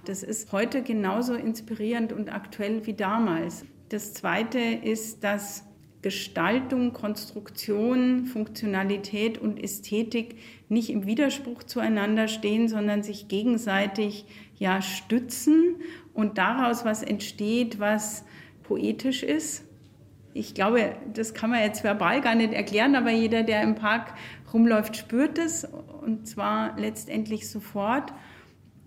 Das 0.04 0.22
ist 0.22 0.52
heute 0.52 0.82
genauso 0.82 1.34
inspirierend 1.34 2.12
und 2.12 2.32
aktuell 2.32 2.86
wie 2.86 2.94
damals. 2.94 3.64
Das 3.88 4.14
Zweite 4.14 4.58
ist, 4.58 5.22
dass 5.22 5.64
Gestaltung, 6.02 6.92
Konstruktion, 6.92 8.26
Funktionalität 8.26 9.38
und 9.38 9.62
Ästhetik 9.62 10.36
nicht 10.68 10.90
im 10.90 11.06
Widerspruch 11.06 11.62
zueinander 11.62 12.26
stehen, 12.26 12.68
sondern 12.68 13.04
sich 13.04 13.28
gegenseitig 13.28 14.26
ja 14.58 14.82
stützen 14.82 15.76
und 16.14 16.38
daraus 16.38 16.84
was 16.84 17.02
entsteht, 17.02 17.78
was 17.78 18.24
poetisch 18.62 19.22
ist. 19.22 19.64
Ich 20.34 20.54
glaube, 20.54 20.96
das 21.12 21.34
kann 21.34 21.50
man 21.50 21.60
jetzt 21.60 21.84
verbal 21.84 22.20
gar 22.22 22.34
nicht 22.34 22.54
erklären, 22.54 22.94
aber 22.96 23.10
jeder, 23.10 23.42
der 23.42 23.62
im 23.62 23.74
Park 23.74 24.14
rumläuft, 24.52 24.96
spürt 24.96 25.38
es 25.38 25.66
und 26.02 26.26
zwar 26.26 26.78
letztendlich 26.78 27.50
sofort. 27.50 28.12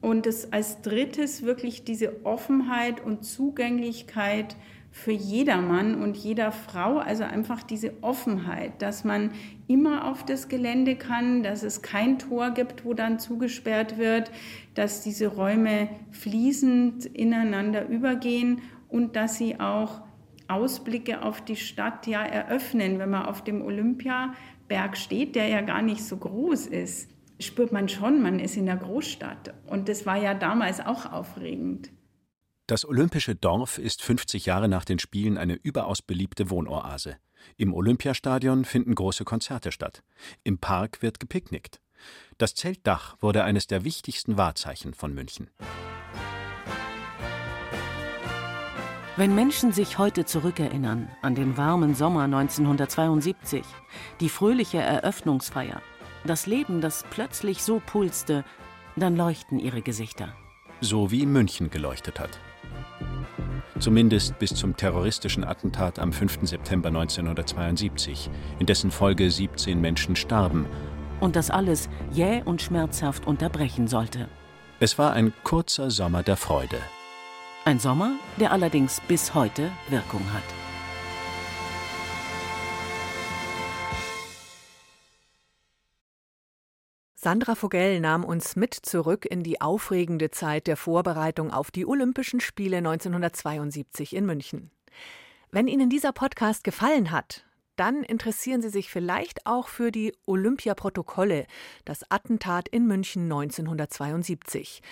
Und 0.02 0.26
das 0.26 0.52
als 0.54 0.82
drittes 0.82 1.44
wirklich 1.44 1.84
diese 1.84 2.26
Offenheit 2.26 3.04
und 3.04 3.26
Zugänglichkeit 3.26 4.56
für 4.96 5.12
jedermann 5.12 6.02
und 6.02 6.16
jeder 6.16 6.54
Frau, 6.54 7.00
also 7.00 7.26
einfach 7.26 7.64
diese 7.64 8.02
Offenheit, 8.02 8.82
dass 8.82 9.04
man 9.04 9.32
immer 9.68 10.10
auf 10.10 10.24
das 10.24 10.48
Gelände 10.48 10.96
kann, 10.96 11.44
dass 11.44 11.64
es 11.64 11.82
kein 11.82 12.18
Tor 12.18 12.52
gibt, 12.52 12.86
wo 12.86 12.94
dann 12.94 13.20
zugesperrt 13.20 13.98
wird, 13.98 14.32
dass 14.74 15.02
diese 15.02 15.28
Räume 15.28 15.90
fließend 16.12 17.08
ineinander 17.08 17.90
übergehen 17.90 18.62
und 18.88 19.18
dass 19.18 19.38
sie 19.38 19.60
auch 19.60 20.02
Ausblicke 20.48 21.24
auf 21.24 21.42
die 21.42 21.58
Stadt 21.58 22.08
ja 22.08 22.24
eröffnen. 22.24 22.98
Wenn 22.98 23.10
man 23.10 23.26
auf 23.26 23.44
dem 23.44 23.62
Olympiaberg 23.64 24.96
steht, 24.96 25.36
der 25.36 25.50
ja 25.50 25.60
gar 25.60 25.82
nicht 25.82 26.06
so 26.06 26.16
groß 26.16 26.68
ist, 26.68 27.10
spürt 27.38 27.74
man 27.74 27.90
schon, 27.90 28.22
man 28.22 28.40
ist 28.40 28.56
in 28.56 28.66
der 28.66 28.78
Großstadt. 28.78 29.54
Und 29.68 29.90
das 29.90 30.06
war 30.06 30.16
ja 30.16 30.34
damals 30.34 30.80
auch 30.80 31.12
aufregend. 31.12 31.92
Das 32.68 32.84
Olympische 32.84 33.36
Dorf 33.36 33.78
ist 33.78 34.02
50 34.02 34.48
Jahre 34.48 34.68
nach 34.68 34.86
den 34.86 34.98
Spielen 34.98 35.38
eine 35.38 35.54
überaus 35.54 36.02
beliebte 36.02 36.50
Wohnoase. 36.50 37.18
Im 37.58 37.76
Olympiastadion 37.76 38.66
finden 38.66 38.96
große 38.96 39.24
Konzerte 39.24 39.72
statt. 39.72 40.02
Im 40.44 40.58
Park 40.58 41.04
wird 41.04 41.20
gepicknickt. 41.20 41.80
Das 42.40 42.56
Zeltdach 42.56 43.18
wurde 43.22 43.44
eines 43.44 43.68
der 43.68 43.84
wichtigsten 43.84 44.38
Wahrzeichen 44.38 44.96
von 44.96 45.14
München. 45.14 45.52
Wenn 49.16 49.36
Menschen 49.36 49.72
sich 49.72 50.00
heute 50.00 50.26
zurückerinnern 50.26 51.08
an 51.22 51.36
den 51.36 51.58
warmen 51.58 51.94
Sommer 51.94 52.24
1972, 52.24 53.64
die 54.20 54.30
fröhliche 54.30 54.80
Eröffnungsfeier, 54.80 55.84
das 56.26 56.48
Leben, 56.48 56.82
das 56.82 57.06
plötzlich 57.12 57.62
so 57.62 57.80
pulste, 57.86 58.44
dann 58.96 59.16
leuchten 59.16 59.60
ihre 59.60 59.84
Gesichter. 59.84 60.36
So 60.82 61.12
wie 61.12 61.28
München 61.28 61.70
geleuchtet 61.70 62.20
hat. 62.20 62.40
Zumindest 63.80 64.40
bis 64.40 64.56
zum 64.56 64.78
terroristischen 64.78 65.44
Attentat 65.44 66.00
am 66.00 66.14
5. 66.14 66.40
September 66.44 66.88
1972, 66.88 68.30
in 68.60 68.66
dessen 68.66 68.90
Folge 68.90 69.30
17 69.30 69.80
Menschen 69.80 70.16
starben. 70.16 70.66
Und 71.20 71.36
das 71.36 71.50
alles 71.50 71.90
jäh 72.12 72.42
und 72.44 72.62
schmerzhaft 72.62 73.28
unterbrechen 73.28 73.88
sollte. 73.88 74.30
Es 74.80 74.98
war 74.98 75.14
ein 75.14 75.34
kurzer 75.44 75.92
Sommer 75.92 76.24
der 76.24 76.38
Freude. 76.38 76.78
Ein 77.66 77.80
Sommer, 77.80 78.14
der 78.40 78.52
allerdings 78.52 79.02
bis 79.08 79.34
heute 79.34 79.72
Wirkung 79.90 80.22
hat. 80.34 80.65
Sandra 87.26 87.56
Vogel 87.56 88.02
nahm 88.02 88.24
uns 88.24 88.56
mit 88.56 88.76
zurück 88.76 89.26
in 89.26 89.42
die 89.42 89.60
aufregende 89.60 90.30
Zeit 90.30 90.68
der 90.68 90.78
Vorbereitung 90.78 91.50
auf 91.50 91.72
die 91.72 91.88
Olympischen 91.88 92.40
Spiele 92.40 92.78
1972 92.78 94.16
in 94.16 94.28
München. 94.28 94.70
Wenn 95.50 95.68
Ihnen 95.68 95.90
dieser 95.90 96.12
Podcast 96.12 96.64
gefallen 96.64 97.10
hat, 97.10 97.44
dann 97.78 98.04
interessieren 98.04 98.62
Sie 98.62 98.70
sich 98.70 98.92
vielleicht 98.92 99.48
auch 99.48 99.70
für 99.70 99.92
die 99.92 100.14
Olympiaprotokolle, 100.28 101.48
das 101.84 102.04
Attentat 102.12 102.70
in 102.70 102.86
München 102.86 103.24
1972. 103.24 104.84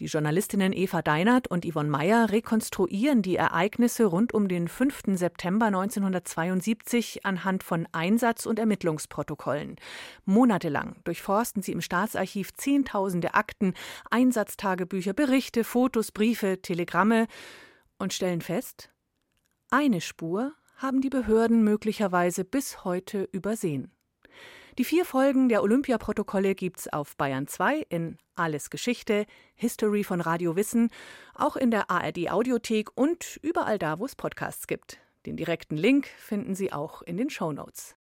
Die 0.00 0.06
Journalistinnen 0.06 0.72
Eva 0.72 1.02
Deinert 1.02 1.48
und 1.48 1.64
Yvonne 1.64 1.90
Meyer 1.90 2.30
rekonstruieren 2.30 3.22
die 3.22 3.36
Ereignisse 3.36 4.06
rund 4.06 4.34
um 4.34 4.48
den 4.48 4.68
5. 4.68 5.02
September 5.14 5.66
1972 5.66 7.24
anhand 7.24 7.62
von 7.62 7.86
Einsatz- 7.92 8.46
und 8.46 8.58
Ermittlungsprotokollen. 8.58 9.76
Monatelang 10.24 10.96
durchforsten 11.04 11.62
sie 11.62 11.72
im 11.72 11.80
Staatsarchiv 11.80 12.52
Zehntausende 12.54 13.34
Akten, 13.34 13.74
Einsatztagebücher, 14.10 15.12
Berichte, 15.12 15.64
Fotos, 15.64 16.12
Briefe, 16.12 16.60
Telegramme 16.62 17.26
und 17.98 18.12
stellen 18.12 18.40
fest, 18.40 18.92
eine 19.74 20.02
Spur 20.02 20.52
haben 20.76 21.00
die 21.00 21.08
Behörden 21.08 21.64
möglicherweise 21.64 22.44
bis 22.44 22.84
heute 22.84 23.26
übersehen. 23.32 23.90
Die 24.78 24.84
vier 24.84 25.04
Folgen 25.04 25.50
der 25.50 25.62
Olympiaprotokolle 25.62 26.54
gibt's 26.54 26.88
auf 26.88 27.14
Bayern 27.18 27.46
2 27.46 27.84
in 27.90 28.16
Alles 28.36 28.70
Geschichte, 28.70 29.26
History 29.54 30.02
von 30.02 30.22
Radio 30.22 30.56
Wissen, 30.56 30.88
auch 31.34 31.56
in 31.56 31.70
der 31.70 31.90
ARD 31.90 32.30
Audiothek 32.30 32.88
und 32.94 33.38
überall 33.42 33.78
da, 33.78 33.98
wo 33.98 34.06
es 34.06 34.16
Podcasts 34.16 34.66
gibt. 34.66 34.98
Den 35.26 35.36
direkten 35.36 35.76
Link 35.76 36.06
finden 36.06 36.54
Sie 36.54 36.72
auch 36.72 37.02
in 37.02 37.18
den 37.18 37.28
Show 37.28 37.52
Notes. 37.52 37.96